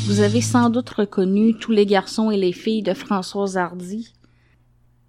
Vous 0.06 0.20
avez 0.20 0.42
sans 0.42 0.68
doute 0.68 0.90
reconnu 0.90 1.54
tous 1.54 1.72
les 1.72 1.86
garçons 1.86 2.30
et 2.30 2.36
les 2.36 2.52
filles 2.52 2.82
de 2.82 2.92
Françoise 2.92 3.56
Hardy. 3.56 4.12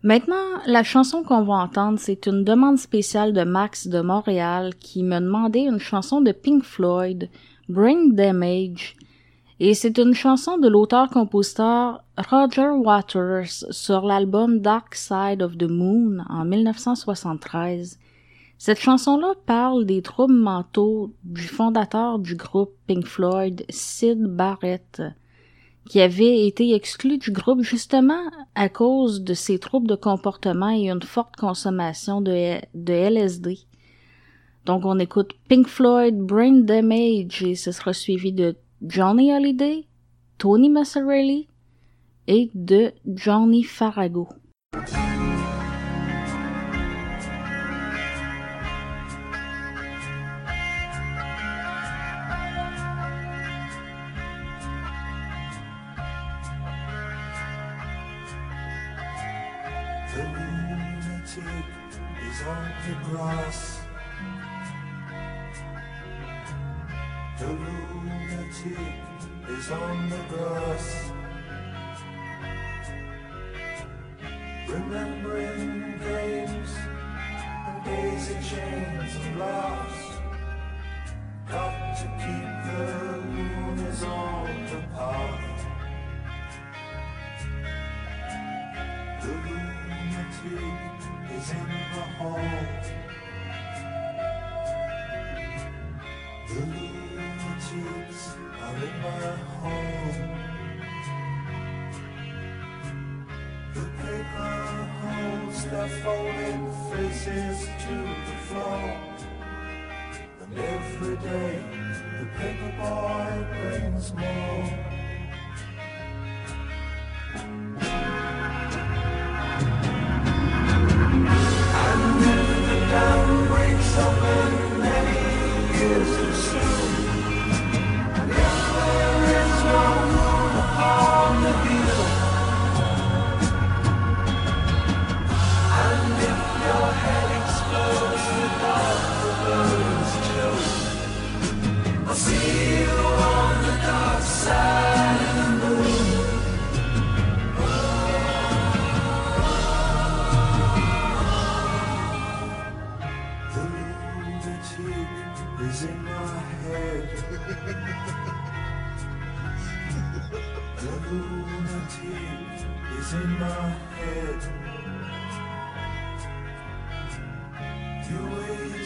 Maintenant, 0.03 0.35
la 0.67 0.83
chanson 0.83 1.23
qu'on 1.23 1.43
va 1.43 1.55
entendre, 1.55 1.99
c'est 1.99 2.27
une 2.27 2.45
demande 2.45 2.77
spéciale 2.77 3.33
de 3.33 3.43
Max 3.43 3.87
de 3.87 3.99
Montréal 3.99 4.73
qui 4.79 5.03
me 5.03 5.19
demandait 5.19 5.65
une 5.65 5.79
chanson 5.79 6.21
de 6.21 6.31
Pink 6.31 6.63
Floyd, 6.63 7.29
Brain 7.67 8.07
Damage, 8.11 8.95
et 9.59 9.73
c'est 9.73 9.97
une 9.97 10.13
chanson 10.13 10.57
de 10.57 10.67
l'auteur-compositeur 10.67 12.03
Roger 12.17 12.69
Waters 12.69 13.65
sur 13.69 14.01
l'album 14.01 14.59
Dark 14.59 14.95
Side 14.95 15.41
of 15.41 15.57
the 15.57 15.69
Moon 15.69 16.23
en 16.29 16.43
1973. 16.45 17.99
Cette 18.57 18.79
chanson-là 18.79 19.33
parle 19.45 19.85
des 19.85 20.01
troubles 20.01 20.33
mentaux 20.33 21.13
du 21.23 21.43
fondateur 21.43 22.17
du 22.17 22.35
groupe 22.35 22.71
Pink 22.87 23.05
Floyd, 23.05 23.65
Sid 23.69 24.23
Barrett, 24.23 25.01
qui 25.89 25.99
avait 25.99 26.47
été 26.47 26.73
exclu 26.73 27.17
du 27.17 27.31
groupe 27.31 27.61
justement 27.61 28.23
à 28.55 28.69
cause 28.69 29.21
de 29.21 29.33
ses 29.33 29.59
troubles 29.59 29.87
de 29.87 29.95
comportement 29.95 30.69
et 30.69 30.89
une 30.89 31.01
forte 31.01 31.35
consommation 31.35 32.21
de, 32.21 32.59
de 32.73 32.93
LSD. 32.93 33.59
Donc 34.65 34.85
on 34.85 34.97
écoute 34.97 35.33
Pink 35.49 35.67
Floyd 35.67 36.17
Brain 36.17 36.61
Damage 36.61 37.43
et 37.43 37.55
ce 37.55 37.71
sera 37.71 37.91
suivi 37.91 38.31
de 38.31 38.55
Johnny 38.85 39.31
Hallyday, 39.31 39.87
Tony 40.37 40.67
Massarelli 40.67 41.47
et 42.27 42.51
de 42.53 42.91
Johnny 43.05 43.63
Farago. 43.63 44.27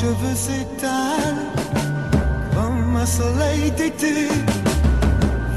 cheveux 0.00 0.38
s'étalent 0.46 1.46
comme 2.54 2.96
un 2.96 3.06
soleil 3.06 3.72
d'été 3.72 4.28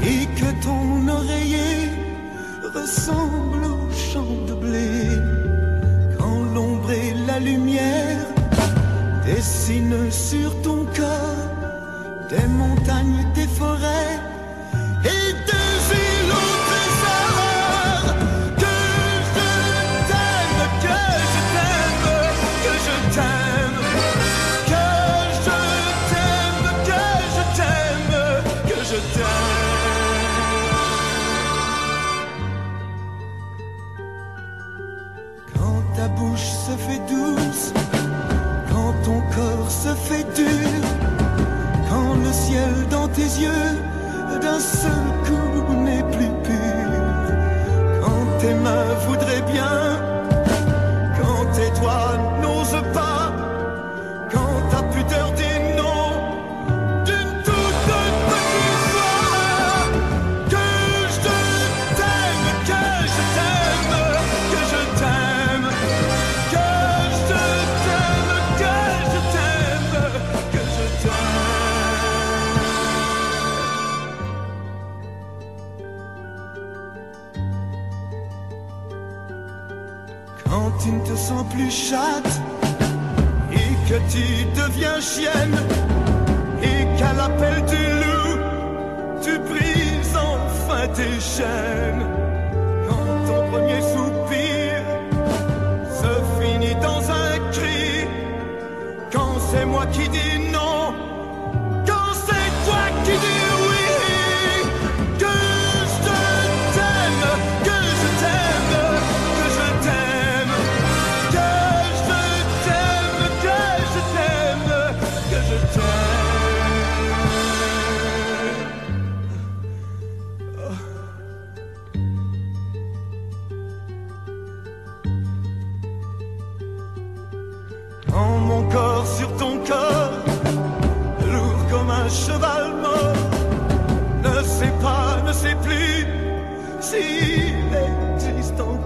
et 0.02 0.24
que 0.38 0.48
ton 0.66 1.06
oreiller 1.18 1.90
ressemble 2.74 3.64
au 3.76 3.82
champ 4.10 4.34
de 4.48 4.54
blé. 4.54 4.90
Quand 6.18 6.40
l'ombre 6.54 6.90
et 6.90 7.14
la 7.28 7.38
lumière 7.38 8.26
dessinent 9.24 10.10
sur 10.10 10.50
ton 10.62 10.86
corps 10.98 11.50
des 12.30 12.46
montagnes, 12.48 13.24
des 13.34 13.46
forêts 13.58 14.18
et 81.92 83.88
que 83.88 83.96
tu 84.10 84.24
deviens 84.56 84.98
chienne 85.00 85.56
et 86.62 86.98
qu'à 86.98 87.12
l'appel 87.12 87.62
du 87.66 87.84
loup, 88.02 88.38
tu 89.22 89.38
brises 89.38 90.16
enfin 90.16 90.88
tes 90.88 91.20
chaînes. 91.20 91.71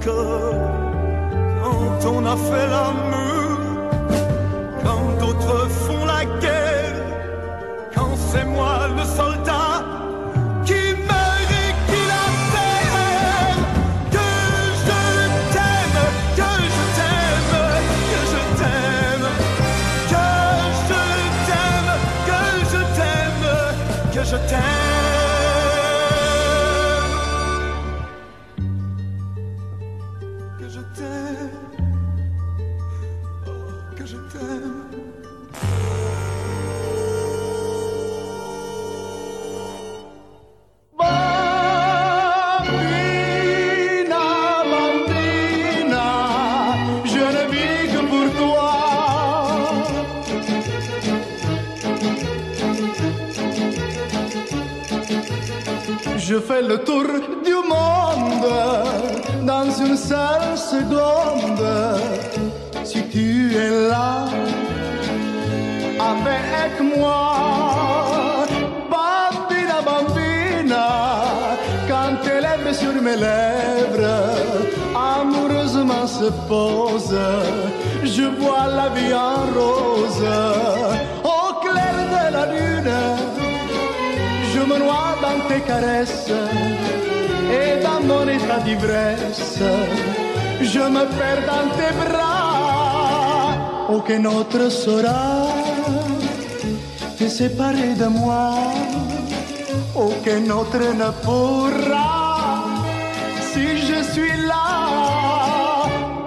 Quand 0.06 2.00
on 2.06 2.24
a 2.26 2.36
fait 2.36 2.68
l'amour, 2.68 3.45
Je 90.62 90.80
me 90.80 91.04
perds 91.18 91.44
dans 91.46 91.68
tes 91.76 91.92
bras. 92.02 93.86
Aucun 93.88 94.24
autre 94.24 94.68
saura 94.70 95.46
te 97.18 97.28
séparer 97.28 97.94
de 97.94 98.06
moi. 98.06 98.54
Aucun 99.94 100.50
autre 100.50 100.78
ne 101.00 101.10
pourra 101.24 102.64
si 103.52 103.78
je 103.88 104.02
suis 104.12 104.36
là. 104.46 104.68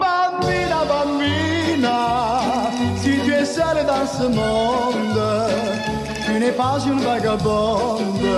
Bambina, 0.01 0.79
bambina, 0.91 1.99
si 3.01 3.19
tu 3.25 3.31
es 3.33 3.45
seule 3.45 3.85
dans 3.85 4.07
ce 4.17 4.25
monde, 4.27 5.21
tu 6.25 6.39
n'es 6.39 6.51
pas 6.51 6.77
une 6.85 6.99
vagabonde, 6.99 8.35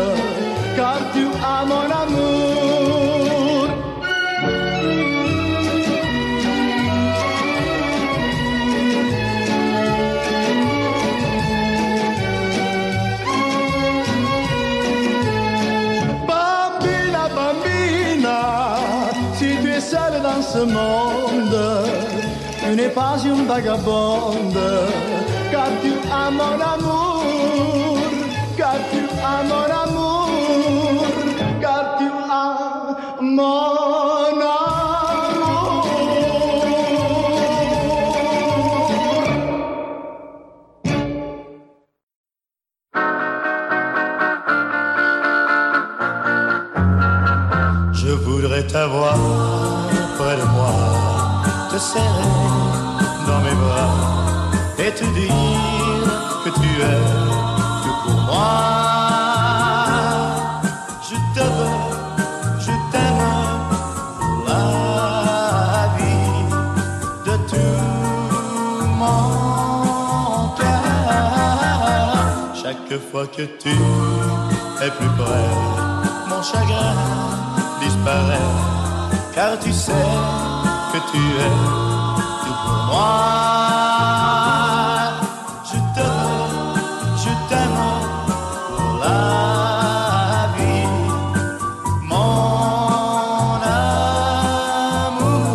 car 0.75 0.99
tu 1.13 1.27
as 1.43 1.65
mon 1.65 1.87
amour. 2.03 2.90
Ce 20.53 20.59
monde, 20.59 21.57
tu 22.59 22.75
n'es 22.75 22.89
pas 22.89 23.15
une 23.23 23.45
vagabonde, 23.45 24.59
car 25.51 25.67
tu 25.81 25.93
as 26.11 26.29
mon 26.29 26.57
serrer 51.81 52.37
dans 53.27 53.41
mes 53.45 53.55
bras 53.63 53.95
et 54.77 54.91
te 54.99 55.05
dire 55.19 56.09
que 56.43 56.49
tu 56.61 56.69
es 56.91 57.03
tout 57.83 57.97
pour 58.03 58.19
moi. 58.29 58.53
Je 61.09 61.15
te 61.35 61.45
veux, 61.55 61.79
je 62.65 62.73
t'aime 62.91 63.27
pour 64.19 64.37
la 64.47 64.65
vie 65.97 66.37
de 67.27 67.35
tout 67.49 68.85
mon 69.01 70.49
cœur. 70.59 72.15
Chaque 72.61 72.93
fois 73.09 73.25
que 73.35 73.43
tu 73.61 73.75
es 74.85 74.91
plus 74.97 75.13
près, 75.19 75.51
mon 76.29 76.41
chagrin 76.43 76.95
disparaît, 77.81 78.51
car 79.33 79.53
tu 79.59 79.71
sais 79.73 80.50
tu 81.11 81.17
es 81.17 81.51
tout 82.43 82.57
pour 82.63 82.81
moi. 82.89 83.13
Je 85.69 85.77
te 85.95 86.07
je 87.23 87.31
t'aime 87.49 87.83
pour 88.67 88.91
la 89.03 89.19
vie, 90.55 90.93
mon 92.11 93.59
amour. 95.03 95.51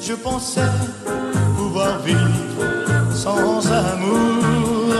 Je 0.00 0.14
pensais 0.14 0.76
pouvoir 1.56 1.98
vivre 1.98 2.64
sans 3.14 3.60
amour 3.70 4.90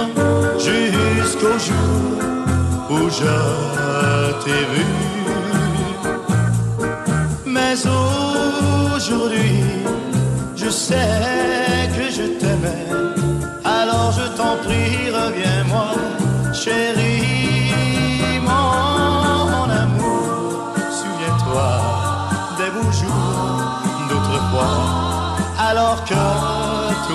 jusqu'au 0.59 1.57
jour 1.67 1.99
où 2.91 2.99
je 3.11 3.35
t'ai 4.45 4.63
vu. 4.73 5.04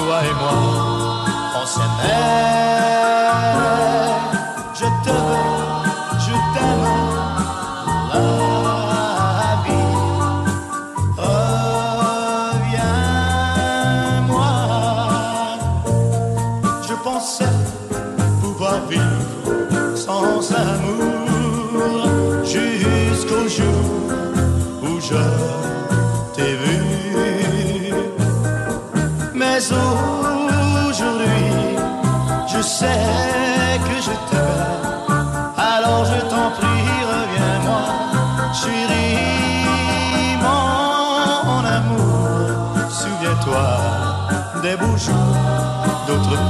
Toi 0.10 0.26
et 0.26 0.34
moi, 0.34 0.54
on 1.62 1.66
s'aimait. 1.68 3.09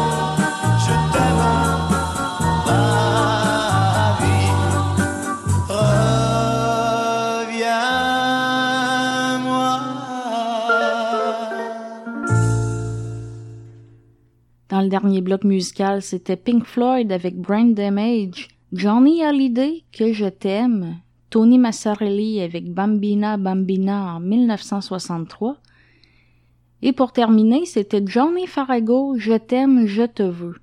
je 0.85 0.93
t'aime, 1.13 1.43
la 2.65 4.17
vie. 4.19 4.51
Dans 14.69 14.81
le 14.81 14.89
dernier 14.89 15.21
bloc 15.21 15.43
musical, 15.43 16.01
c'était 16.01 16.35
Pink 16.35 16.65
Floyd 16.65 17.11
avec 17.11 17.37
Brain 17.37 17.71
Damage, 17.71 18.49
Johnny 18.73 19.23
Hallyday, 19.23 19.83
Que 19.91 20.13
je 20.13 20.25
t'aime, 20.25 20.99
Tony 21.29 21.57
Massarelli 21.57 22.41
avec 22.41 22.73
Bambina 22.73 23.37
Bambina 23.37 24.15
en 24.15 24.19
1963. 24.19 25.57
Et 26.81 26.93
pour 26.93 27.11
terminer, 27.11 27.65
c'était 27.65 28.03
Johnny 28.05 28.47
Farago, 28.47 29.15
Je 29.17 29.33
t'aime, 29.33 29.85
je 29.85 30.03
te 30.03 30.23
veux. 30.23 30.55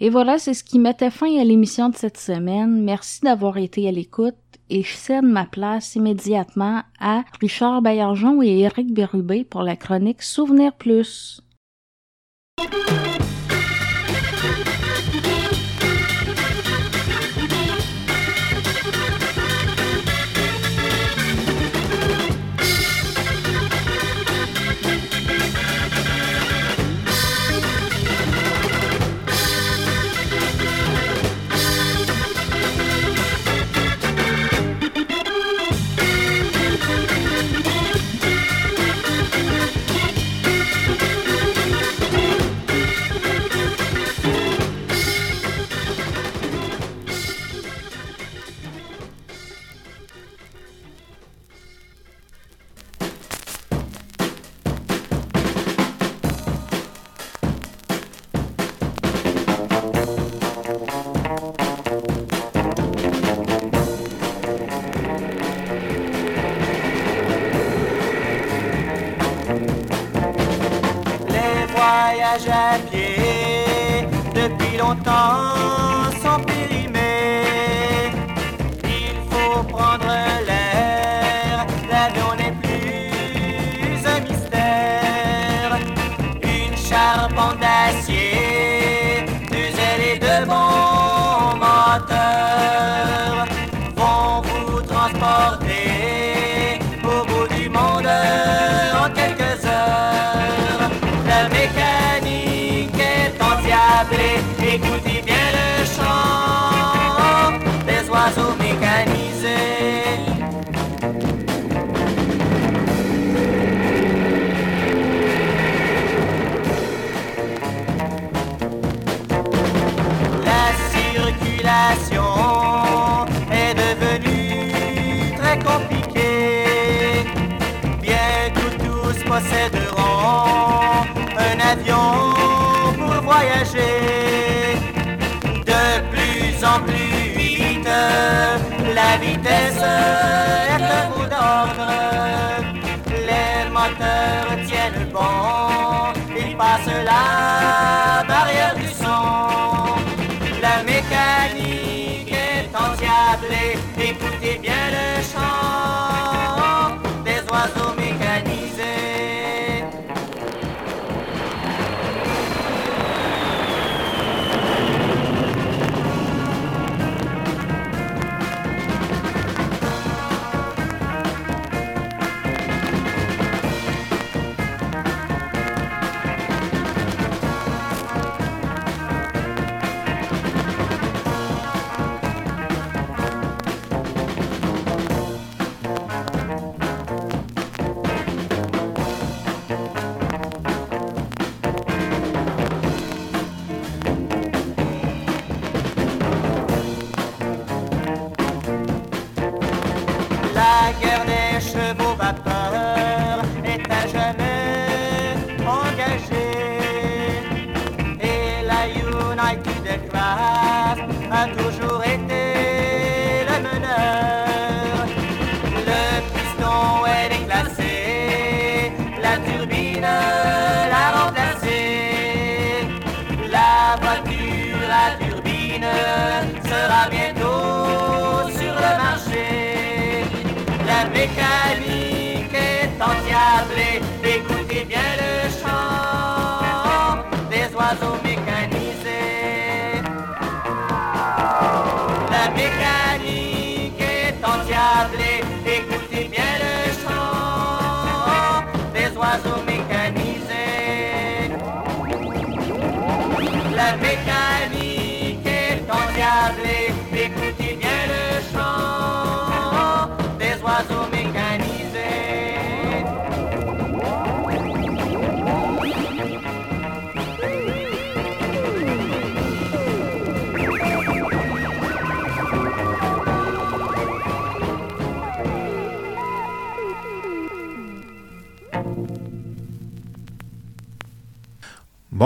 Et 0.00 0.10
voilà, 0.10 0.38
c'est 0.38 0.54
ce 0.54 0.62
qui 0.62 0.78
mettait 0.78 1.10
fin 1.10 1.38
à 1.38 1.44
l'émission 1.44 1.88
de 1.88 1.96
cette 1.96 2.18
semaine. 2.18 2.84
Merci 2.84 3.20
d'avoir 3.22 3.56
été 3.56 3.88
à 3.88 3.92
l'écoute 3.92 4.36
et 4.70 4.82
je 4.82 4.94
cède 4.94 5.24
ma 5.24 5.44
place 5.44 5.96
immédiatement 5.96 6.82
à 7.00 7.24
Richard 7.40 7.82
Baillargeon 7.82 8.42
et 8.42 8.60
Éric 8.60 8.92
Bérubé 8.92 9.44
pour 9.44 9.62
la 9.62 9.76
chronique 9.76 10.22
Souvenir 10.22 10.74
Plus. 10.74 11.42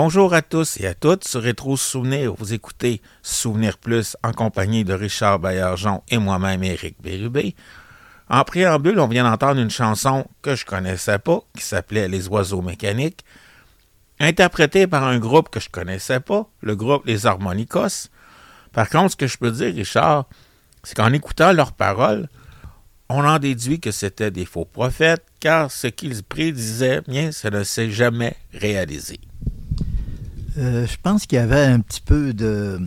Bonjour 0.05 0.33
à 0.33 0.41
tous 0.41 0.81
et 0.81 0.87
à 0.87 0.93
toutes. 0.93 1.23
Sur 1.23 1.43
Rétro 1.43 1.77
Souvenir, 1.77 2.33
vous 2.37 2.53
écoutez 2.53 3.01
Souvenir 3.21 3.77
Plus 3.77 4.17
en 4.21 4.33
compagnie 4.33 4.83
de 4.83 4.93
Richard 4.93 5.39
Baillargeon 5.39 6.03
et 6.09 6.17
moi-même 6.17 6.61
Éric 6.61 7.01
Bérubé. 7.01 7.55
En 8.29 8.43
préambule, 8.43 8.99
on 8.99 9.07
vient 9.07 9.23
d'entendre 9.23 9.61
une 9.61 9.69
chanson 9.69 10.25
que 10.41 10.55
je 10.55 10.65
connaissais 10.65 11.19
pas, 11.19 11.39
qui 11.57 11.63
s'appelait 11.63 12.09
Les 12.09 12.27
Oiseaux 12.27 12.61
Mécaniques, 12.61 13.23
interprétée 14.19 14.87
par 14.87 15.05
un 15.05 15.19
groupe 15.19 15.47
que 15.47 15.61
je 15.61 15.69
connaissais 15.69 16.19
pas, 16.19 16.49
le 16.59 16.75
groupe 16.75 17.05
Les 17.05 17.25
Harmonicos. 17.25 18.09
Par 18.73 18.89
contre, 18.89 19.11
ce 19.11 19.15
que 19.15 19.27
je 19.27 19.37
peux 19.37 19.51
dire, 19.51 19.73
Richard, 19.73 20.25
c'est 20.83 20.97
qu'en 20.97 21.13
écoutant 21.13 21.53
leurs 21.53 21.71
paroles, 21.71 22.27
on 23.07 23.23
en 23.23 23.39
déduit 23.39 23.79
que 23.79 23.91
c'était 23.91 24.31
des 24.31 24.45
faux 24.45 24.65
prophètes, 24.65 25.23
car 25.39 25.71
ce 25.71 25.87
qu'ils 25.87 26.23
prédisaient, 26.23 26.99
bien, 27.07 27.31
ça 27.31 27.49
ne 27.49 27.63
s'est 27.63 27.89
jamais 27.89 28.35
réalisé. 28.51 29.21
Euh, 30.57 30.85
je 30.85 30.97
pense 31.01 31.25
qu'il 31.25 31.37
y 31.37 31.41
avait 31.41 31.65
un 31.65 31.79
petit 31.79 32.01
peu 32.01 32.33
de, 32.33 32.79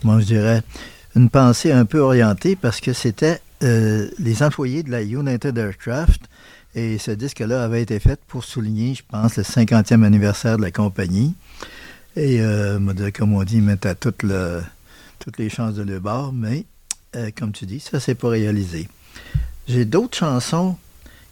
comment 0.00 0.20
je 0.20 0.26
dirais, 0.26 0.62
une 1.16 1.30
pensée 1.30 1.72
un 1.72 1.84
peu 1.84 1.98
orientée 1.98 2.56
parce 2.56 2.80
que 2.80 2.92
c'était 2.92 3.40
euh, 3.62 4.08
les 4.18 4.42
employés 4.42 4.82
de 4.82 4.90
la 4.90 5.02
United 5.02 5.56
Aircraft 5.56 6.28
et 6.74 6.98
ce 6.98 7.10
disque-là 7.10 7.64
avait 7.64 7.82
été 7.82 7.98
fait 7.98 8.20
pour 8.26 8.44
souligner, 8.44 8.94
je 8.94 9.02
pense, 9.08 9.36
le 9.36 9.42
50e 9.42 10.04
anniversaire 10.04 10.58
de 10.58 10.62
la 10.62 10.70
compagnie. 10.70 11.34
Et 12.14 12.40
euh, 12.40 12.78
comme 13.12 13.34
on 13.34 13.42
dit, 13.42 13.56
ils 13.56 13.62
mettaient 13.62 13.94
toutes, 13.94 14.22
le, 14.22 14.62
toutes 15.18 15.38
les 15.38 15.48
chances 15.48 15.74
de 15.74 15.82
le 15.82 15.98
bord, 15.98 16.32
mais 16.32 16.66
euh, 17.16 17.30
comme 17.36 17.52
tu 17.52 17.66
dis, 17.66 17.80
ça 17.80 17.96
ne 17.96 18.00
s'est 18.00 18.14
pas 18.14 18.28
réalisé. 18.28 18.88
J'ai 19.66 19.84
d'autres 19.84 20.16
chansons 20.16 20.76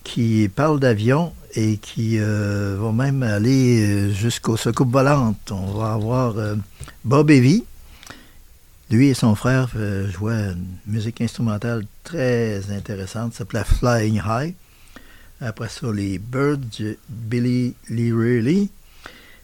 qui 0.04 0.48
parlent 0.48 0.80
d'avion 0.80 1.32
et 1.57 1.78
qui 1.78 2.18
euh, 2.18 2.76
vont 2.78 2.92
même 2.92 3.22
aller 3.22 3.80
euh, 3.80 4.12
jusqu'aux 4.12 4.59
secoupes 4.59 4.92
volantes. 4.92 5.50
On 5.50 5.72
va 5.72 5.94
avoir 5.94 6.36
euh, 6.38 6.54
Bob 7.04 7.30
Evie. 7.30 7.64
Lui 8.90 9.09
et 9.09 9.14
son 9.14 9.34
frère 9.34 9.70
euh, 9.76 10.09
jouaient 10.11 10.52
une 10.52 10.76
musique 10.86 11.20
instrumentale 11.20 11.84
très 12.04 12.70
intéressante, 12.70 13.34
s'appelait 13.34 13.64
Flying 13.64 14.20
High. 14.24 14.54
Après 15.40 15.68
ça, 15.68 15.90
les 15.92 16.18
Birds, 16.18 16.59
Billy 17.09 17.74
Lee 17.88 18.12
Riley 18.12 18.68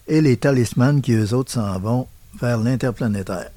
et 0.07 0.21
les 0.21 0.37
Talismans 0.37 1.01
qui, 1.01 1.13
eux 1.13 1.35
autres, 1.35 1.53
s'en 1.53 1.79
vont 1.81 2.07
vers 2.41 2.59
l'interplanétaire. 2.59 3.51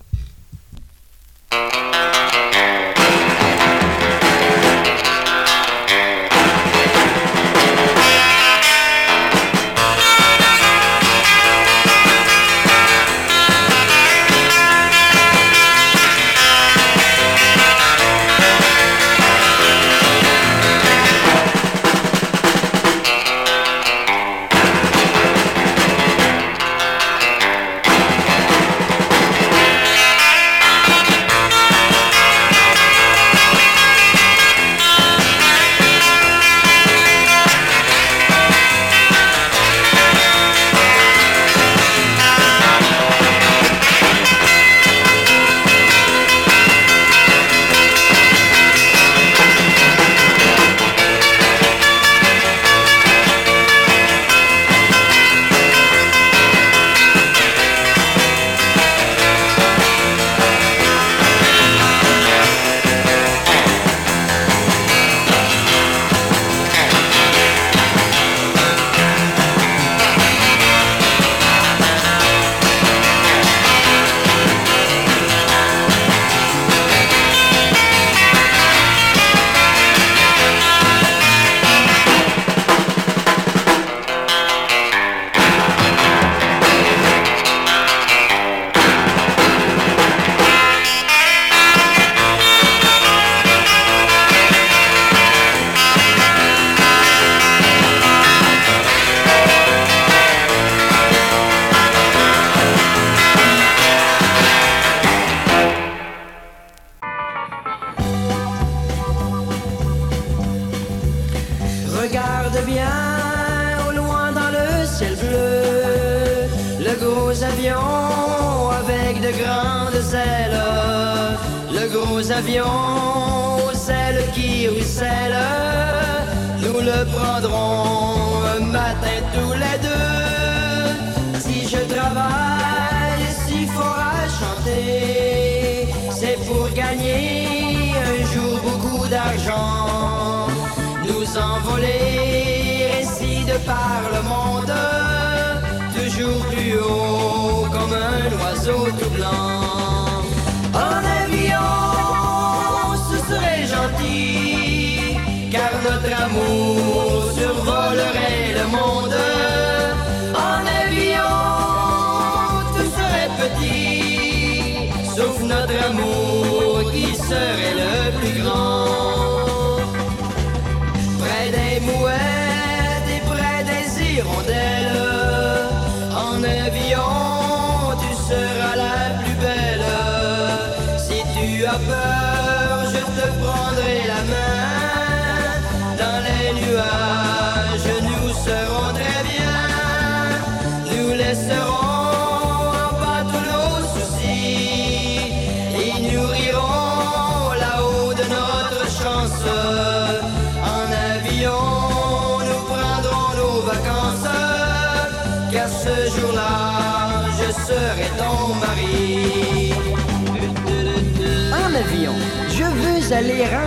les 213.21 213.45
rend. 213.45 213.65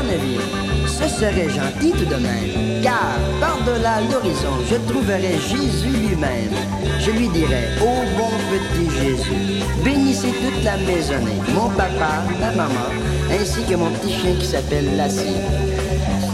Ce 0.87 1.09
serait 1.09 1.49
gentil 1.49 1.93
tout 1.93 2.07
de 2.07 2.16
même, 2.16 2.83
car 2.83 3.16
par-delà 3.41 4.01
l'horizon, 4.11 4.55
je 4.69 4.77
trouverais 4.91 5.39
Jésus 5.39 5.97
lui-même. 5.97 6.55
Je 6.99 7.11
lui 7.11 7.29
dirais, 7.29 7.69
ô 7.81 8.03
bon 8.16 8.31
petit 8.51 8.91
Jésus, 8.99 9.62
bénissez 9.85 10.33
toute 10.33 10.65
la 10.65 10.77
maisonnée, 10.79 11.41
mon 11.55 11.69
papa, 11.70 12.25
ma 12.41 12.51
maman, 12.51 12.89
ainsi 13.31 13.62
que 13.65 13.77
mon 13.77 13.91
petit 13.91 14.12
chien 14.12 14.35
qui 14.41 14.47
s'appelle 14.47 14.97
Lassie. 14.97 15.37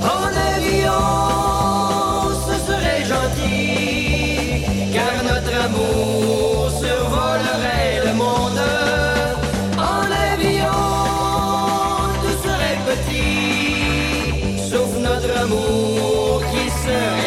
En 0.03 0.29
avion, 0.57 0.93
ce 2.47 2.55
serait 2.67 3.05
gentil, 3.05 4.65
car 4.93 5.23
notre 5.25 5.65
amour 5.65 6.14
amor 15.45 16.41
que 16.47 16.71
são 16.71 17.24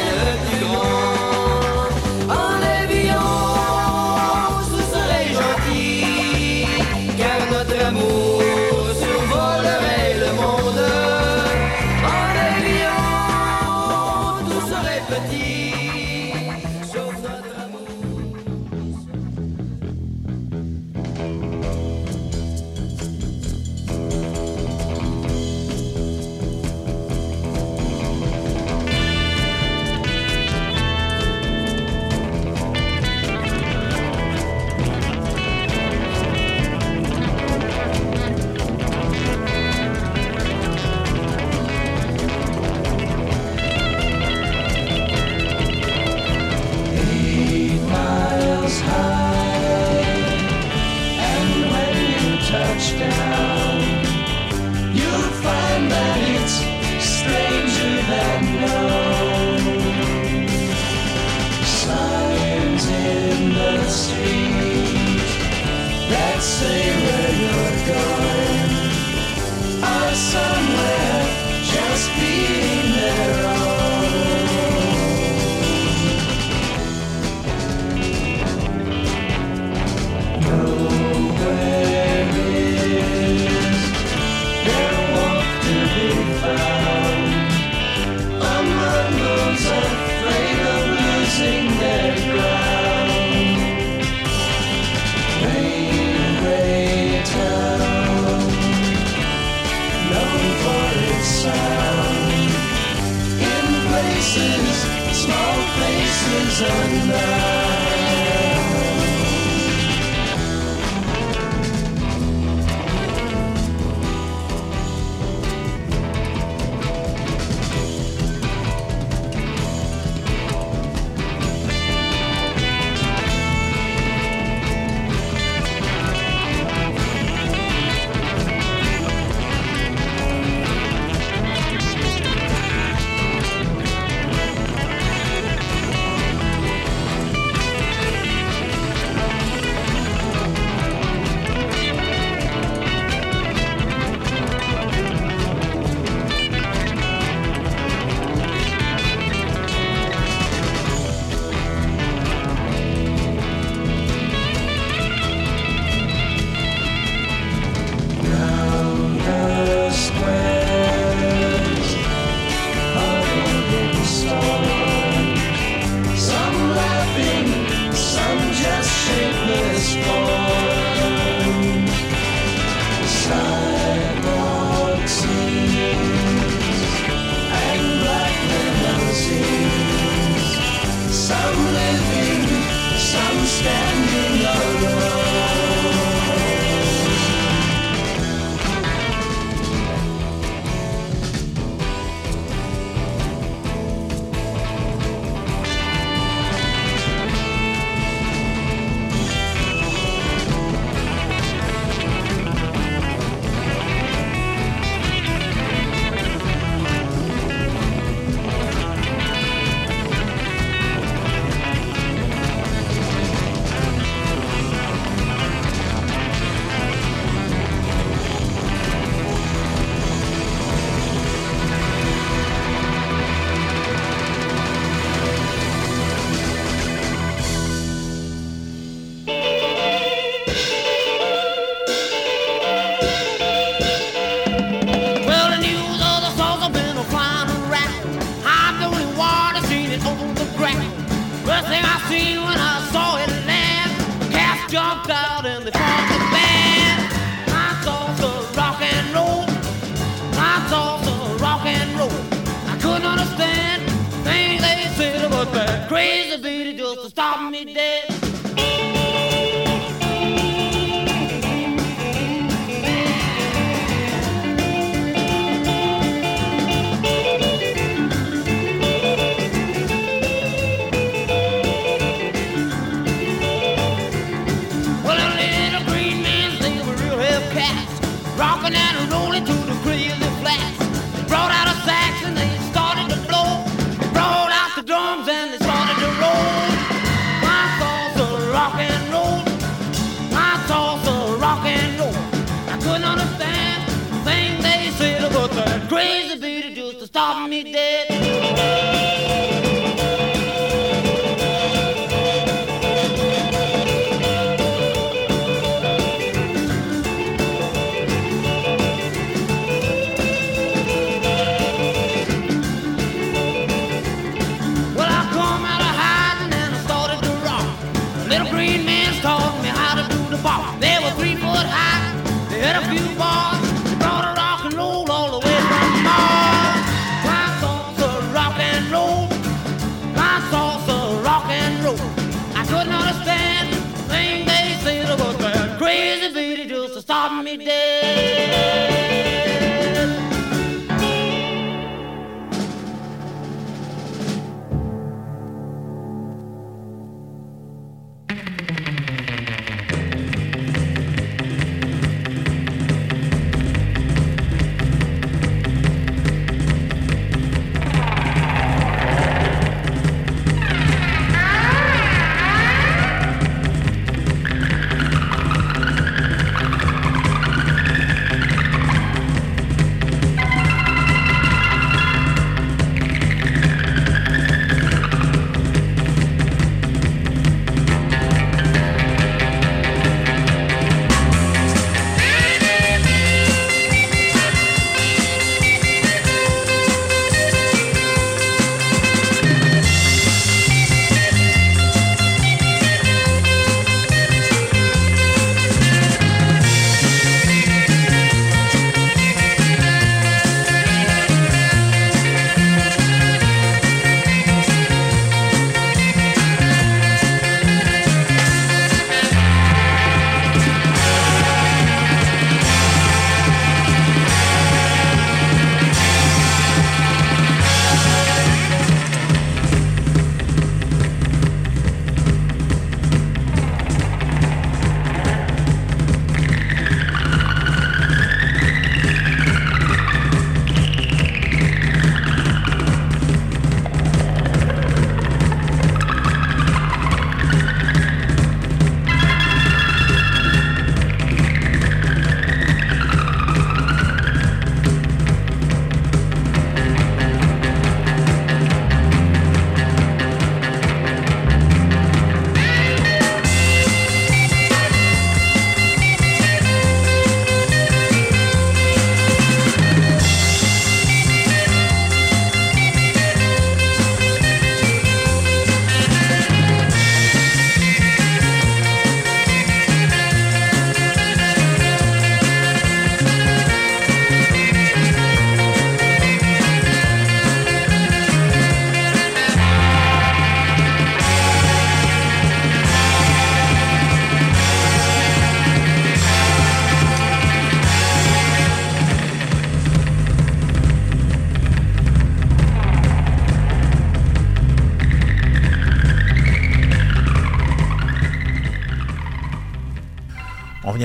stop 297.17 297.49
me 297.49 297.63
dead. 297.63 298.06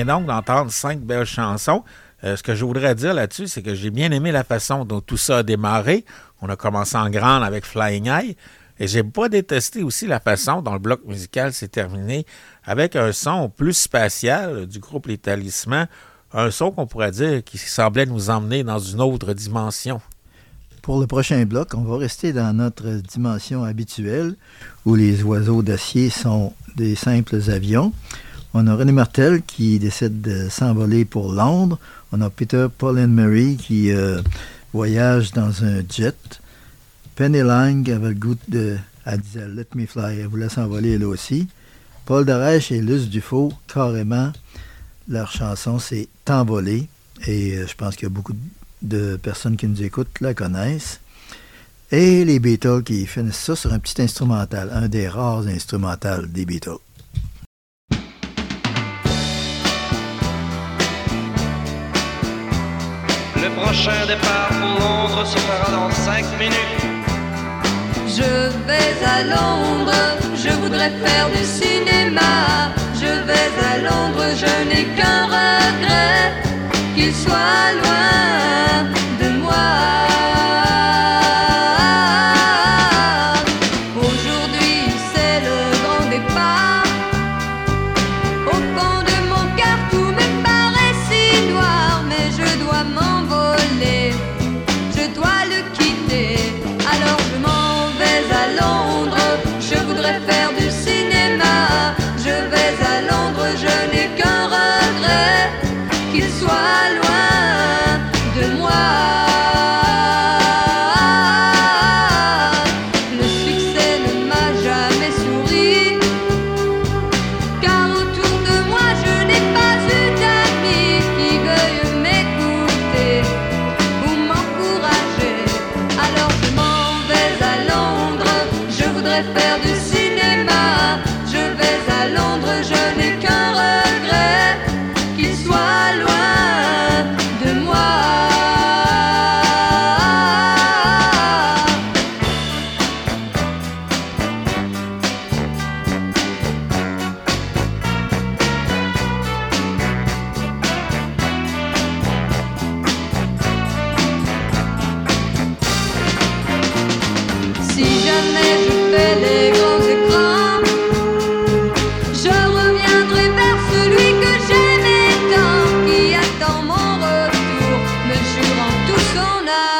Donc 0.05 0.25
d'entendre 0.25 0.71
cinq 0.71 0.99
belles 0.99 1.25
chansons. 1.25 1.83
Euh, 2.23 2.37
ce 2.37 2.43
que 2.43 2.55
je 2.55 2.63
voudrais 2.63 2.95
dire 2.95 3.13
là-dessus, 3.13 3.47
c'est 3.47 3.61
que 3.61 3.75
j'ai 3.75 3.89
bien 3.89 4.11
aimé 4.11 4.31
la 4.31 4.43
façon 4.43 4.85
dont 4.85 5.01
tout 5.01 5.17
ça 5.17 5.39
a 5.39 5.43
démarré. 5.43 6.05
On 6.41 6.49
a 6.49 6.55
commencé 6.55 6.95
en 6.95 7.09
grande 7.09 7.43
avec 7.43 7.65
Flying 7.65 8.07
Eye. 8.07 8.37
Et 8.79 8.87
j'ai 8.87 9.03
pas 9.03 9.29
détesté 9.29 9.83
aussi 9.83 10.07
la 10.07 10.19
façon 10.19 10.61
dont 10.61 10.73
le 10.73 10.79
bloc 10.79 11.01
musical 11.05 11.53
s'est 11.53 11.67
terminé 11.67 12.25
avec 12.63 12.95
un 12.95 13.11
son 13.11 13.49
plus 13.49 13.73
spatial 13.73 14.65
du 14.65 14.79
groupe 14.79 15.07
Les 15.07 15.17
Talismans. 15.17 15.87
Un 16.33 16.49
son 16.49 16.71
qu'on 16.71 16.87
pourrait 16.87 17.11
dire 17.11 17.43
qui 17.43 17.57
semblait 17.57 18.07
nous 18.07 18.29
emmener 18.29 18.63
dans 18.63 18.79
une 18.79 19.01
autre 19.01 19.33
dimension. 19.33 20.01
Pour 20.81 20.99
le 20.99 21.07
prochain 21.07 21.45
bloc, 21.45 21.73
on 21.75 21.83
va 21.83 21.97
rester 21.97 22.33
dans 22.33 22.51
notre 22.53 22.89
dimension 22.89 23.63
habituelle 23.63 24.35
où 24.85 24.95
les 24.95 25.23
oiseaux 25.23 25.61
d'acier 25.61 26.09
sont 26.09 26.53
des 26.75 26.95
simples 26.95 27.39
avions. 27.49 27.93
On 28.55 28.67
a 28.67 28.75
René 28.75 28.91
Martel 28.91 29.41
qui 29.41 29.79
décide 29.79 30.21
de 30.21 30.47
s'envoler 30.47 31.05
pour 31.05 31.33
Londres. 31.33 31.79
On 32.11 32.21
a 32.21 32.29
Peter, 32.29 32.67
Paul 32.77 32.99
and 32.99 33.07
Mary 33.07 33.57
qui 33.57 33.91
euh, 33.91 34.21
voyage 34.73 35.31
dans 35.31 35.63
un 35.63 35.81
jet. 35.89 36.39
Penny 37.15 37.39
Lang 37.39 37.89
avait 37.89 38.09
le 38.09 38.13
goût 38.13 38.35
de... 38.47 38.77
Elle 39.05 39.21
disait 39.21 39.47
«Let 39.55 39.67
me 39.73 39.87
fly». 39.87 40.19
Elle 40.19 40.27
voulait 40.27 40.49
s'envoler 40.49 40.93
elle 40.93 41.05
aussi. 41.05 41.47
Paul 42.05 42.25
Darèche 42.25 42.71
et 42.71 42.79
Luce 42.79 43.09
Dufaux, 43.09 43.51
carrément, 43.67 44.31
leur 45.07 45.31
chanson, 45.31 45.79
c'est 45.79 46.07
«T'envoler». 46.25 46.87
Et 47.25 47.57
euh, 47.57 47.65
je 47.65 47.73
pense 47.73 47.95
qu'il 47.95 48.03
y 48.03 48.11
a 48.11 48.13
beaucoup 48.13 48.35
de 48.83 49.15
personnes 49.15 49.57
qui 49.57 49.67
nous 49.67 49.81
écoutent 49.81 50.21
la 50.21 50.35
connaissent. 50.35 50.99
Et 51.91 52.23
les 52.23 52.37
Beatles 52.37 52.83
qui 52.83 53.07
finissent 53.07 53.35
ça 53.35 53.55
sur 53.55 53.73
un 53.73 53.79
petit 53.79 53.99
instrumental, 53.99 54.69
un 54.71 54.87
des 54.87 55.07
rares 55.07 55.47
instrumentales 55.47 56.31
des 56.31 56.45
Beatles. 56.45 56.77
Le 63.43 63.49
prochain 63.49 64.05
départ 64.07 64.47
pour 64.47 64.79
Londres 64.79 65.25
se 65.25 65.37
fera 65.37 65.69
dans 65.69 65.91
cinq 65.91 66.23
minutes. 66.39 66.83
Je 68.07 68.47
vais 68.67 68.95
à 69.05 69.23
Londres, 69.23 69.91
je 70.33 70.49
voudrais 70.61 70.91
faire 71.03 71.29
du 71.29 71.43
cinéma. 71.43 72.71
Je 72.95 73.11
vais 73.27 73.51
à 73.71 73.79
Londres, 73.79 74.29
je 74.33 74.69
n'ai 74.69 74.85
qu'un 74.95 75.25
regret, 75.25 76.31
qu'il 76.95 77.13
soit 77.13 77.73
loin 77.81 78.87
de 79.21 79.29
moi. 79.41 80.12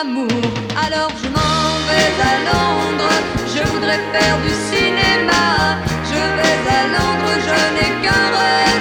Alors 0.05 1.11
je 1.23 1.29
m'en 1.29 1.79
vais 1.87 2.13
à 2.21 2.35
Londres, 2.49 3.13
je 3.47 3.63
voudrais 3.71 3.99
faire 4.11 4.37
du 4.43 4.49
cinéma. 4.49 5.79
Je 6.03 6.19
vais 6.37 6.59
à 6.69 6.83
Londres, 6.87 7.35
je 7.47 7.59
n'ai 7.73 7.91
qu'un 8.01 8.25
rêve. 8.35 8.72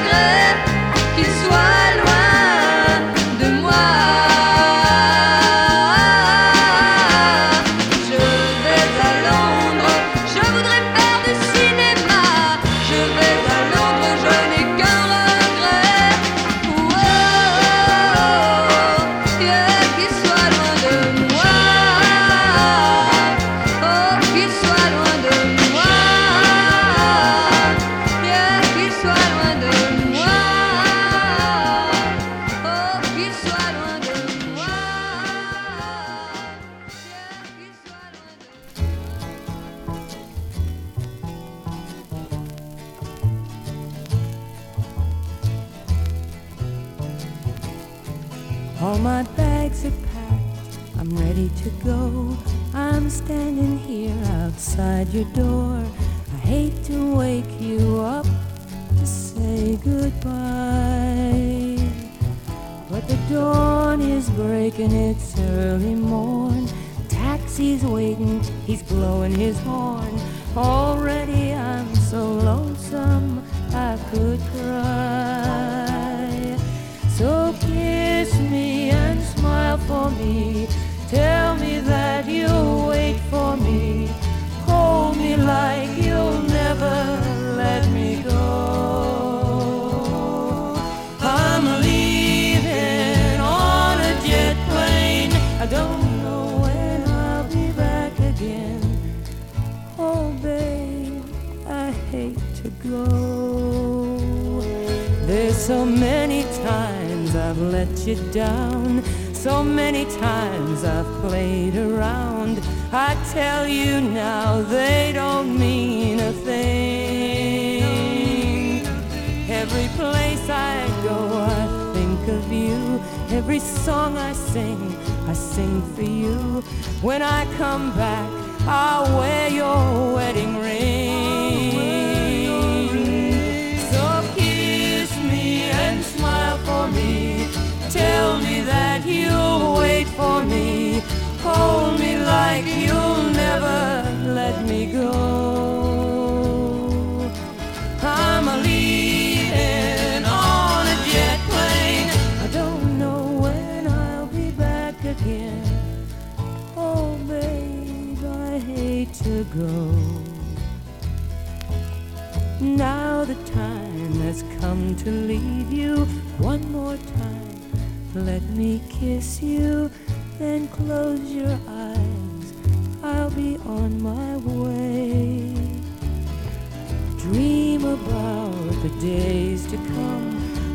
Dream 177.23 177.85
about 177.85 178.82
the 178.82 178.89
days 179.01 179.65
to 179.66 179.77
come 179.77 180.35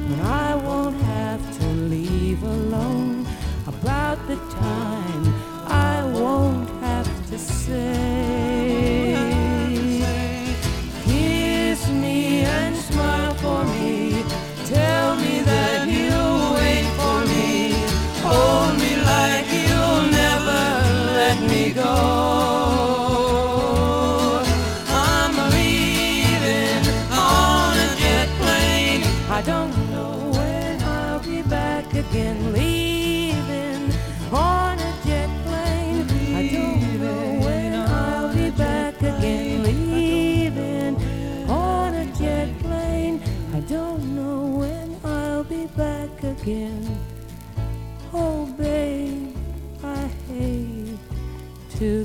when 0.10 0.22
I 0.22 0.56
won't 0.56 0.96
have 1.02 1.42
to 1.60 1.68
leave 1.68 2.42
alone. 2.42 3.28
About 3.68 4.18
the 4.28 4.38
time 4.38 5.26
I 5.68 6.10
won't 6.14 6.70
have 6.82 7.10
to 7.32 7.38
say, 7.38 8.27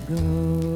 go. 0.09 0.72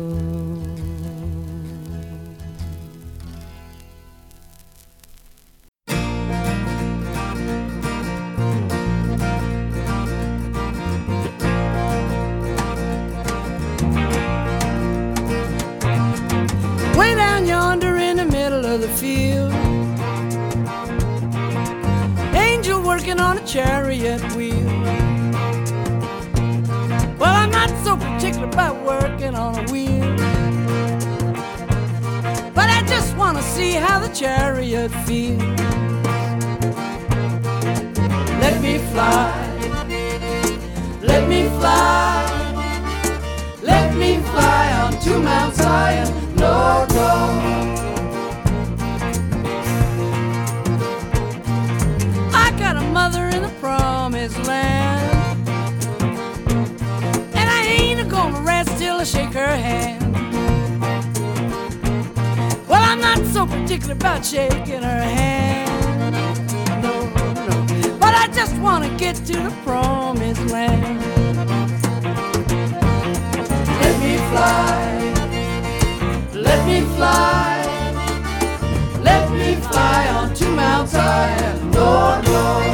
Chariot 34.19 34.91
feels. 35.05 35.43
Let 38.41 38.63
me 38.63 38.79
fly. 38.79 39.31
Let 41.03 41.29
me 41.29 41.49
fly. 41.59 42.25
Let 43.63 43.95
me 43.95 44.17
fly 44.17 44.73
on 44.81 44.99
to 45.01 45.19
Mount 45.19 45.55
Zion, 45.55 46.09
Lord, 46.37 46.93
Lord. 46.93 47.79
I 52.33 52.55
got 52.59 52.77
a 52.77 52.87
mother 52.93 53.27
in 53.27 53.43
the 53.43 53.53
promised 53.61 54.39
land. 54.47 55.49
And 57.35 57.51
I 57.51 57.67
ain't 57.79 58.09
gonna 58.09 58.41
rest 58.41 58.79
till 58.79 58.97
I 58.97 59.05
shake 59.05 59.35
her 59.35 59.57
hand. 59.57 59.96
So 63.37 63.47
particular 63.47 63.93
about 63.93 64.25
shaking 64.25 64.83
her 64.83 65.03
hand. 65.03 66.15
No, 66.83 66.95
no. 67.49 67.99
But 68.01 68.15
I 68.15 68.29
just 68.29 68.57
wanna 68.57 68.89
get 68.97 69.15
to 69.27 69.35
the 69.35 69.55
promised 69.63 70.41
land. 70.47 71.01
Let 73.83 73.97
me 74.05 74.17
fly. 74.31 74.79
Let 76.33 76.61
me 76.67 76.81
fly. 76.97 77.53
Let 79.03 79.31
me 79.31 79.57
fly 79.69 80.09
on 80.19 80.33
to 80.33 80.47
Mount 80.49 80.89
Zion, 80.89 81.73
Lord, 81.73 82.27
Lord. 82.29 82.66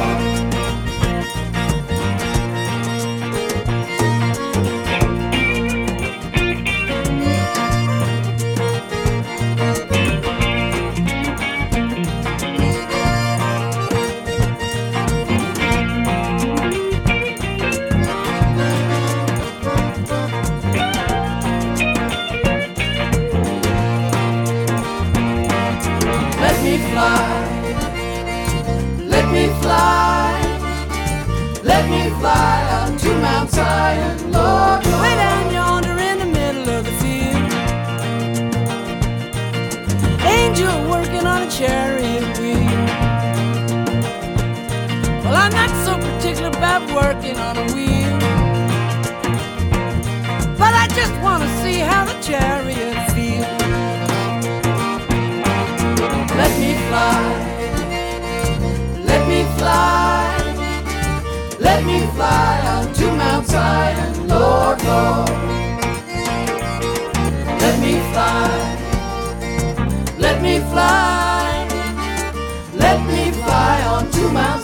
Working 41.53 41.67
on 41.67 42.27
a 42.27 42.33
wheel. 42.41 42.79
Well, 45.23 45.35
I'm 45.35 45.51
not 45.51 45.69
so 45.85 45.97
particular 45.97 46.49
about 46.49 46.81
working 46.93 47.37
on 47.37 47.57
a 47.57 47.65
wheel. 47.73 48.19
But 50.57 50.73
I 50.73 50.87
just 50.89 51.13
want 51.21 51.43
to 51.43 51.49
see 51.61 51.79
how 51.79 52.05
the 52.05 52.17
chariot 52.21 52.97
feels. 53.13 53.61
Let 56.39 56.53
me 56.59 56.71
fly. 56.87 57.21
Let 59.09 59.27
me 59.27 59.43
fly. 59.57 60.39
Let 61.59 61.85
me 61.85 61.99
fly 62.15 62.62
Mount 63.43 63.51
Zion, 63.51 64.27
Lord, 64.27 64.83
Lord. 64.83 65.29
Let 67.59 67.79
me 67.81 67.99
fly. 68.11 68.49
Let 70.17 70.41
me 70.41 70.59
fly. 70.59 71.67
Let 72.73 73.05
me 73.05 73.31
fly 73.31 73.83
on 73.83 74.11
to 74.11 74.29
Mount 74.29 74.62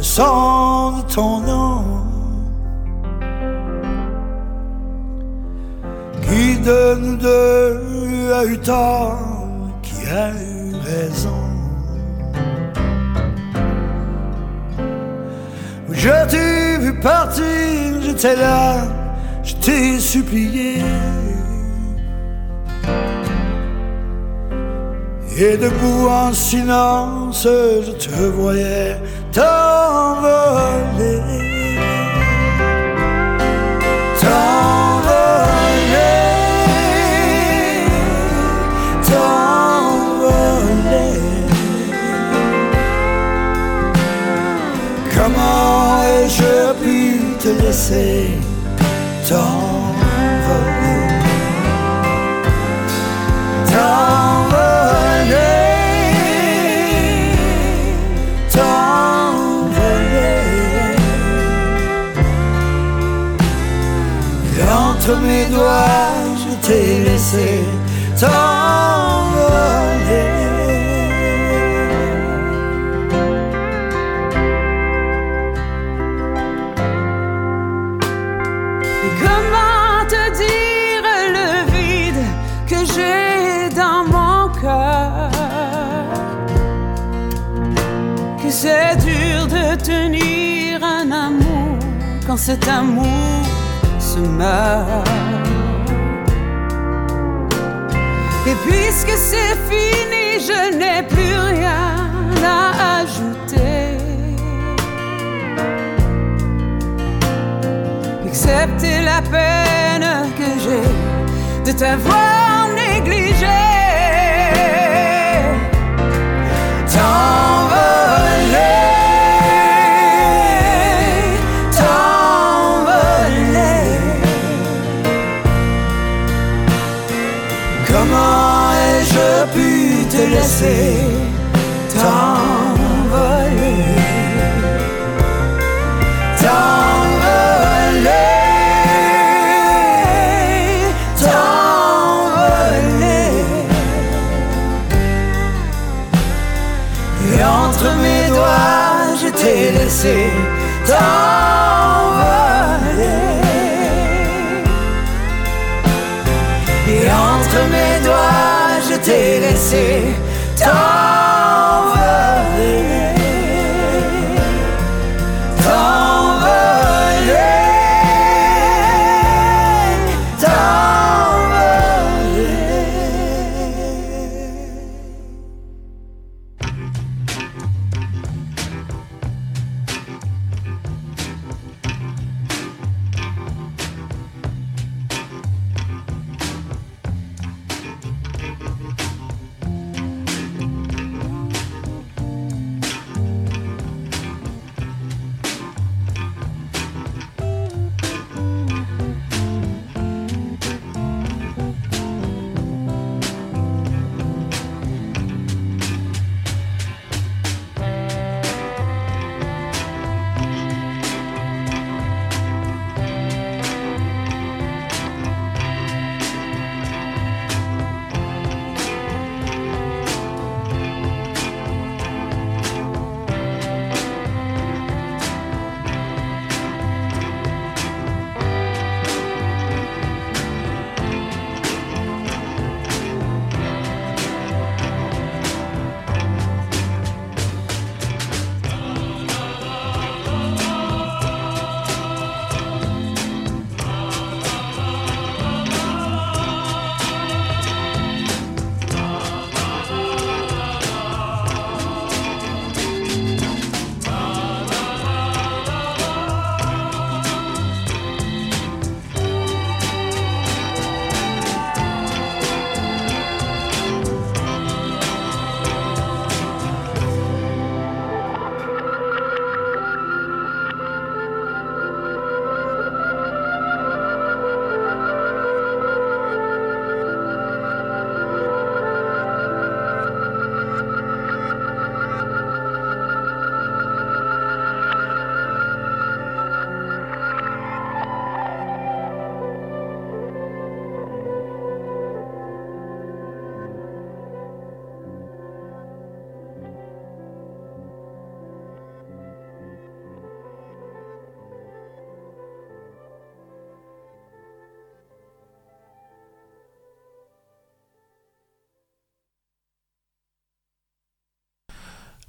le 0.00 0.04
son 0.04 0.92
de 0.96 1.14
ton 1.14 1.40
nom. 1.40 1.84
Qui 6.22 6.58
de 6.58 6.94
nous 7.02 7.16
deux 7.16 8.32
a 8.32 8.44
eu 8.46 8.58
tort, 8.58 9.18
qui 9.82 10.06
a 10.06 10.30
eu 10.30 10.74
raison? 10.90 11.42
Je 15.92 16.16
t'ai 16.30 16.78
vu 16.78 16.98
partir, 17.00 17.44
j'étais 18.00 18.36
là, 18.36 18.76
je 19.42 19.54
t'ai 19.56 20.00
supplié. 20.00 20.82
Et 25.42 25.56
debout 25.56 26.06
en 26.06 26.34
silence, 26.34 27.44
je 27.44 27.92
te 27.92 28.10
voyais 28.10 28.98
t'envoler. 29.32 31.22
T'envoler, 34.20 35.30
t'envoler. 39.08 40.40
Comment 45.14 46.02
ai-je 46.02 46.54
pu 46.82 46.98
te 47.38 47.48
laisser 47.62 48.38
t'envoler? 49.26 49.48
T'envoler. 53.72 54.79
Mes 65.16 65.46
doigts 65.46 66.36
je 66.36 66.66
t'ai 66.66 67.04
laissé 67.04 67.64
t'envoler. 68.18 68.40
Et 79.04 79.12
comment 79.22 80.06
te 80.08 80.22
dire 80.42 81.04
le 81.36 81.48
vide 81.72 82.24
que 82.66 82.78
j'ai 82.92 83.74
dans 83.74 84.04
mon 84.04 84.48
cœur? 84.60 85.30
Que 88.42 88.50
c'est 88.50 88.96
dur 88.96 89.46
de 89.46 89.76
tenir 89.82 90.82
un 90.82 91.10
amour 91.10 91.78
quand 92.26 92.36
cet 92.36 92.68
amour 92.68 93.06
Et 98.46 98.54
puisque 98.66 99.16
c'est 99.16 99.56
fini, 99.68 100.40
je 100.40 100.76
n'ai 100.76 101.02
plus 101.02 101.36
rien 101.54 101.96
à 102.44 103.00
ajouter 103.00 103.98
Excepté 108.26 109.02
la 109.04 109.22
peine 109.22 110.08
que 110.38 110.48
j'ai 110.62 111.72
de 111.72 111.78
t'avoir 111.78 112.68
négligé. 112.74 113.69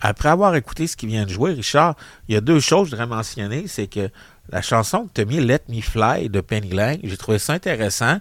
Après 0.01 0.29
avoir 0.29 0.55
écouté 0.55 0.87
ce 0.87 0.97
qui 0.97 1.07
vient 1.07 1.25
de 1.25 1.29
jouer, 1.29 1.53
Richard, 1.53 1.95
il 2.27 2.33
y 2.33 2.37
a 2.37 2.41
deux 2.41 2.59
choses 2.59 2.89
que 2.89 2.97
je 2.97 3.01
voudrais 3.01 3.15
mentionner. 3.15 3.65
C'est 3.67 3.87
que 3.87 4.09
la 4.49 4.61
chanson 4.61 5.05
que 5.05 5.13
tu 5.13 5.21
as 5.21 5.25
mis, 5.25 5.39
Let 5.39 5.61
Me 5.69 5.81
Fly 5.81 6.29
de 6.29 6.41
Penny 6.41 6.71
Lang, 6.71 6.99
j'ai 7.03 7.17
trouvé 7.17 7.39
ça 7.39 7.53
intéressant 7.53 8.19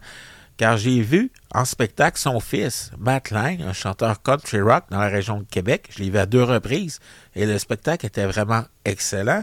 car 0.61 0.77
j'ai 0.77 1.01
vu 1.01 1.33
en 1.55 1.65
spectacle 1.65 2.19
son 2.19 2.39
fils, 2.39 2.91
Matt 2.99 3.31
Lang, 3.31 3.63
un 3.63 3.73
chanteur 3.73 4.21
country 4.21 4.61
rock 4.61 4.85
dans 4.91 4.99
la 4.99 5.09
région 5.09 5.39
de 5.39 5.47
Québec. 5.51 5.89
Je 5.91 6.03
l'ai 6.03 6.11
vu 6.11 6.19
à 6.19 6.27
deux 6.27 6.43
reprises 6.43 7.01
et 7.35 7.47
le 7.47 7.59
spectacle 7.59 8.05
était 8.05 8.27
vraiment 8.27 8.65
excellent. 8.85 9.43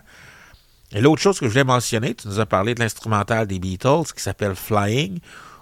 Et 0.92 1.02
l'autre 1.02 1.20
chose 1.20 1.40
que 1.40 1.48
je 1.48 1.50
voulais 1.50 1.64
mentionner, 1.64 2.14
tu 2.14 2.28
nous 2.28 2.40
as 2.40 2.46
parlé 2.46 2.76
de 2.76 2.82
l'instrumental 2.82 3.48
des 3.48 3.58
Beatles 3.58 4.14
qui 4.16 4.22
s'appelle 4.22 4.54
Flying. 4.54 5.18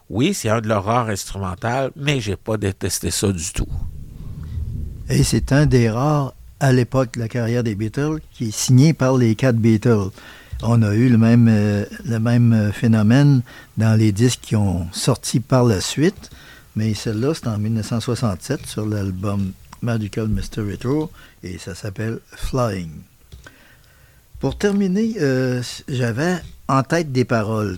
Oui, 0.10 0.34
c'est 0.34 0.50
un 0.50 0.60
de 0.60 0.68
leurs 0.68 0.84
rares 0.84 1.08
instrumentales, 1.08 1.92
mais 1.96 2.20
j'ai 2.20 2.36
pas 2.36 2.58
détesté 2.58 3.10
ça 3.10 3.32
du 3.32 3.54
tout. 3.54 3.70
Et 5.08 5.24
c'est 5.24 5.54
un 5.54 5.66
des 5.66 5.90
rares 5.90 6.34
à 6.60 6.72
l'époque 6.72 7.14
de 7.16 7.20
la 7.20 7.28
carrière 7.28 7.64
des 7.64 7.76
Beatles, 7.76 8.20
qui 8.32 8.50
est 8.50 8.56
signé 8.56 8.94
par 8.94 9.18
les 9.18 9.36
quatre 9.36 9.58
Beatles. 9.58 10.10
On 10.64 10.82
a 10.82 10.94
eu 10.94 11.10
le 11.10 11.18
même, 11.18 11.48
euh, 11.50 11.86
le 12.06 12.20
même 12.20 12.54
euh, 12.54 12.72
phénomène 12.72 13.42
dans 13.78 13.98
les 13.98 14.12
disques 14.12 14.40
qui 14.42 14.56
ont 14.56 14.88
sorti 14.92 15.40
par 15.40 15.66
la 15.66 15.82
suite, 15.82 16.30
mais 16.76 16.94
celle-là, 16.94 17.34
c'est 17.34 17.48
en 17.48 17.58
1967 17.58 18.66
sur 18.66 18.86
l'album 18.86 19.52
Magical 19.82 20.28
Mr. 20.28 20.72
Retro 20.72 21.12
et 21.44 21.58
ça 21.58 21.76
s'appelle 21.76 22.20
Flying. 22.32 22.90
Pour 24.40 24.58
terminer, 24.58 25.16
euh, 25.20 25.62
j'avais 25.88 26.42
en 26.68 26.84
tête 26.84 27.12
des 27.12 27.26
paroles. 27.26 27.78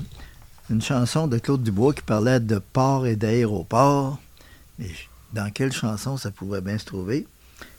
Une 0.69 0.81
chanson 0.81 1.27
de 1.27 1.37
Claude 1.37 1.63
Dubois 1.63 1.93
qui 1.93 2.01
parlait 2.01 2.39
de 2.39 2.59
port 2.59 3.07
et 3.07 3.15
d'aéroport. 3.15 4.19
Dans 5.33 5.49
quelle 5.51 5.71
chanson 5.71 6.17
ça 6.17 6.31
pouvait 6.31 6.61
bien 6.61 6.77
se 6.77 6.85
trouver? 6.85 7.25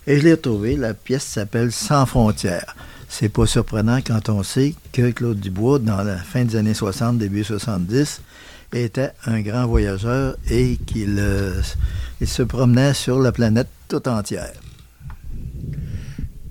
Et 0.09 0.17
je 0.19 0.25
l'ai 0.25 0.33
retrouvé. 0.33 0.75
La 0.75 0.95
pièce 0.95 1.23
s'appelle 1.23 1.71
Sans 1.71 2.07
frontières. 2.07 2.75
C'est 3.11 3.29
pas 3.29 3.45
surprenant 3.45 3.99
quand 3.99 4.31
on 4.31 4.43
sait 4.43 4.75
que 4.91 5.11
Claude 5.11 5.39
Dubois, 5.39 5.79
dans 5.79 6.03
la 6.03 6.17
fin 6.17 6.47
des 6.47 6.57
années 6.57 6.73
60, 6.73 7.19
début 7.19 7.45
70, 7.45 8.23
était 8.73 9.13
un 9.27 9.43
grand 9.43 9.67
voyageur 9.67 10.37
et 10.51 10.79
qu'il 10.87 11.19
euh, 11.19 11.61
se 12.25 12.43
promenait 12.43 12.95
sur 12.95 13.19
la 13.19 13.33
planète 13.33 13.69
tout 13.89 14.09
entière. 14.09 14.55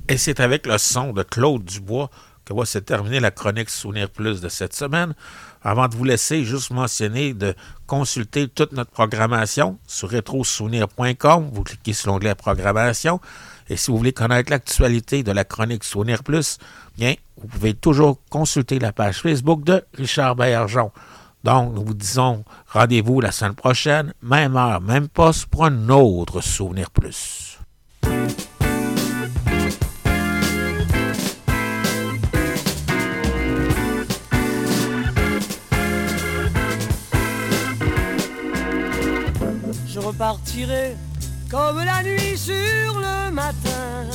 Et 0.07 0.17
c'est 0.17 0.39
avec 0.39 0.67
le 0.67 0.77
son 0.77 1.11
de 1.11 1.23
Claude 1.23 1.65
Dubois 1.65 2.11
que 2.45 2.53
va 2.53 2.63
se 2.63 2.77
terminer 2.77 3.19
la 3.19 3.31
chronique 3.31 3.71
Souvenir 3.71 4.11
Plus 4.11 4.39
de 4.39 4.49
cette 4.49 4.75
semaine. 4.75 5.15
Avant 5.67 5.89
de 5.89 5.97
vous 5.97 6.05
laisser, 6.05 6.45
juste 6.45 6.71
mentionner 6.71 7.33
de 7.33 7.53
consulter 7.87 8.47
toute 8.47 8.71
notre 8.71 8.89
programmation 8.89 9.77
sur 9.85 10.07
rétrosouvenir.com. 10.07 11.49
Vous 11.51 11.63
cliquez 11.63 11.91
sur 11.91 12.09
l'onglet 12.09 12.35
Programmation. 12.35 13.19
Et 13.69 13.75
si 13.75 13.91
vous 13.91 13.97
voulez 13.97 14.13
connaître 14.13 14.49
l'actualité 14.49 15.23
de 15.23 15.31
la 15.33 15.43
chronique 15.43 15.83
Souvenir 15.83 16.23
Plus, 16.23 16.57
bien, 16.97 17.15
vous 17.35 17.47
pouvez 17.47 17.73
toujours 17.73 18.17
consulter 18.29 18.79
la 18.79 18.93
page 18.93 19.17
Facebook 19.17 19.65
de 19.65 19.83
Richard 19.93 20.37
Baillargeon. 20.37 20.93
Donc, 21.43 21.73
nous 21.73 21.83
vous 21.83 21.93
disons 21.93 22.45
rendez-vous 22.71 23.19
la 23.19 23.33
semaine 23.33 23.55
prochaine, 23.55 24.13
même 24.21 24.55
heure, 24.55 24.79
même 24.79 25.09
poste, 25.09 25.47
pour 25.47 25.65
un 25.65 25.89
autre 25.89 26.39
Souvenir 26.39 26.89
Plus. 26.91 27.59
Repartirai 40.17 40.95
comme 41.47 41.83
la 41.83 42.01
nuit 42.01 42.35
sur 42.35 42.99
le 42.99 43.31
matin, 43.31 44.09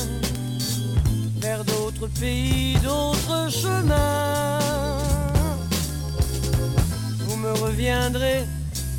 vers 1.37 1.63
d'autres 1.63 2.07
pays, 2.19 2.77
d'autres 2.83 3.49
chemins. 3.49 4.59
Vous 7.25 7.37
me 7.37 7.53
reviendrez 7.53 8.43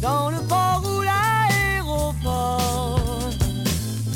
dans 0.00 0.30
le 0.30 0.38
port 0.48 0.82
ou 0.82 1.02
l'aéroport, 1.02 3.00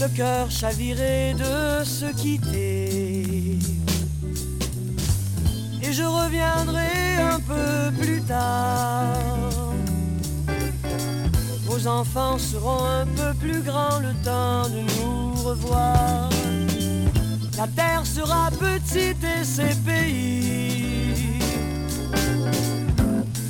le 0.01 0.09
cœur 0.17 0.51
chaviré 0.51 1.35
de 1.35 1.85
se 1.85 2.07
quitter. 2.07 3.59
Et 5.83 5.93
je 5.93 6.05
reviendrai 6.05 7.17
un 7.35 7.41
peu 7.41 7.93
plus 8.01 8.23
tard. 8.23 9.78
Vos 11.69 11.87
enfants 11.87 12.39
seront 12.39 12.83
un 12.83 13.05
peu 13.05 13.35
plus 13.39 13.61
grands 13.61 13.99
le 14.01 14.15
temps 14.25 14.67
de 14.71 14.81
nous 14.97 15.33
revoir. 15.43 16.31
La 17.59 17.67
terre 17.67 18.07
sera 18.07 18.51
petite 18.51 19.23
et 19.23 19.45
ses 19.45 19.75
pays 19.85 21.41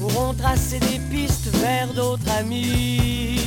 pourront 0.00 0.34
tracer 0.34 0.80
des 0.80 0.98
pistes 1.10 1.54
vers 1.58 1.86
d'autres 1.94 2.28
amis 2.40 3.38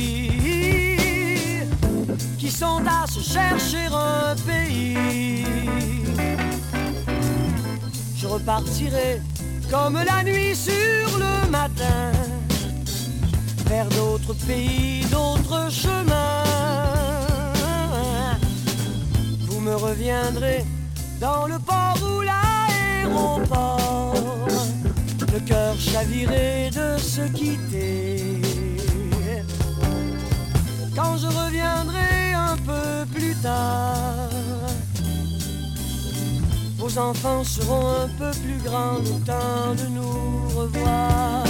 qui 2.38 2.50
sont 2.50 2.82
à 2.86 3.06
se 3.06 3.20
chercher 3.20 3.86
un 3.92 4.34
pays. 4.46 5.44
Je 8.16 8.26
repartirai 8.26 9.20
comme 9.70 9.98
la 10.02 10.22
nuit 10.24 10.56
sur 10.56 11.18
le 11.18 11.50
matin 11.50 12.12
vers 13.72 13.88
d'autres 13.88 14.36
pays, 14.46 15.02
d'autres 15.10 15.64
chemins. 15.70 16.44
Vous 19.46 19.60
me 19.60 19.74
reviendrez 19.74 20.62
dans 21.18 21.46
le 21.46 21.58
port 21.58 21.98
ou 22.10 22.20
l'aéroport, 22.30 24.14
le 25.32 25.40
cœur 25.50 25.74
chaviré 25.78 26.70
de 26.80 26.88
se 26.98 27.22
quitter. 27.38 28.22
Quand 30.94 31.14
je 31.22 31.28
reviendrai 31.42 32.14
un 32.50 32.56
peu 32.70 32.86
plus 33.14 33.34
tard, 33.36 34.28
vos 36.76 36.92
enfants 36.98 37.44
seront 37.44 37.86
un 38.04 38.08
peu 38.20 38.32
plus 38.42 38.60
grands, 38.66 38.98
le 39.08 39.14
temps 39.30 39.74
de 39.80 39.86
nous 39.96 40.60
revoir. 40.60 41.42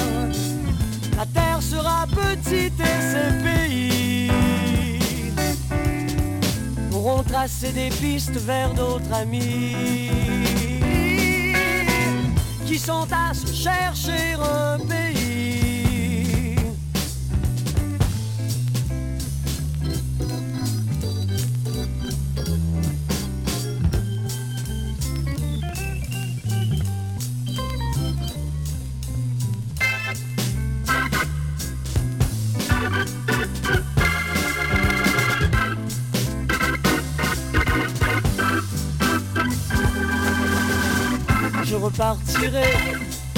La 1.23 1.41
terre 1.41 1.63
sera 1.63 2.05
petite 2.09 2.81
et 2.81 3.01
ses 3.13 3.33
pays 3.45 4.29
pourront 6.91 7.23
tracer 7.23 7.71
des 7.71 7.91
pistes 7.91 8.41
vers 8.41 8.75
d'autres 8.75 9.13
amis 9.13 10.11
qui 12.67 12.77
sont 12.77 13.07
à 13.13 13.33
se 13.35 13.53
chercher 13.55 14.33
un 14.33 14.79
pays. 14.81 15.12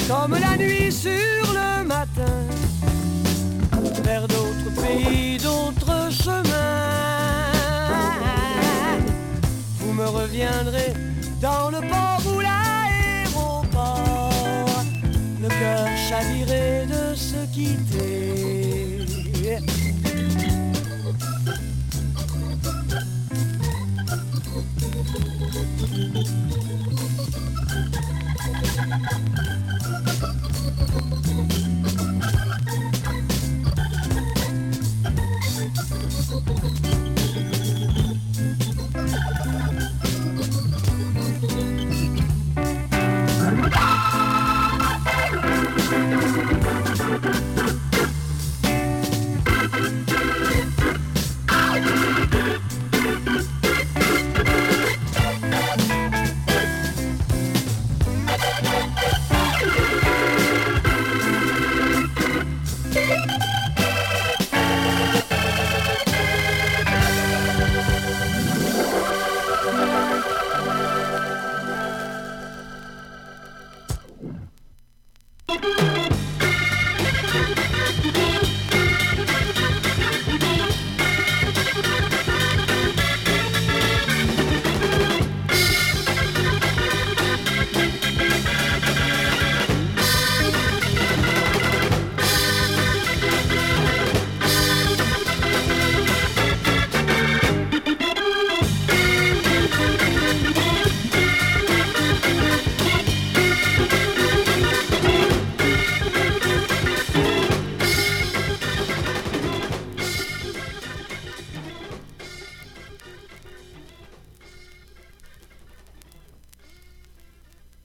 Comme 0.07 0.37
la 0.37 0.57
nuit 0.57 0.91
sur 0.91 1.11
le 1.11 1.85
matin 1.85 2.45
vers 4.03 4.27
d'autres 4.27 4.71
pays, 4.81 5.37
d'autres 5.37 6.11
chemins. 6.11 6.43
Vous 9.79 9.93
me 9.93 10.05
reviendrez 10.05 10.93
dans 11.41 11.69
le 11.69 11.79
port 11.79 12.21
ou 12.35 12.39
l'aéroport, 12.41 14.31
le 15.41 15.47
cœur 15.47 15.87
chaviré 16.09 16.85
de 16.85 17.15
se 17.15 17.45
quitter. 17.53 18.24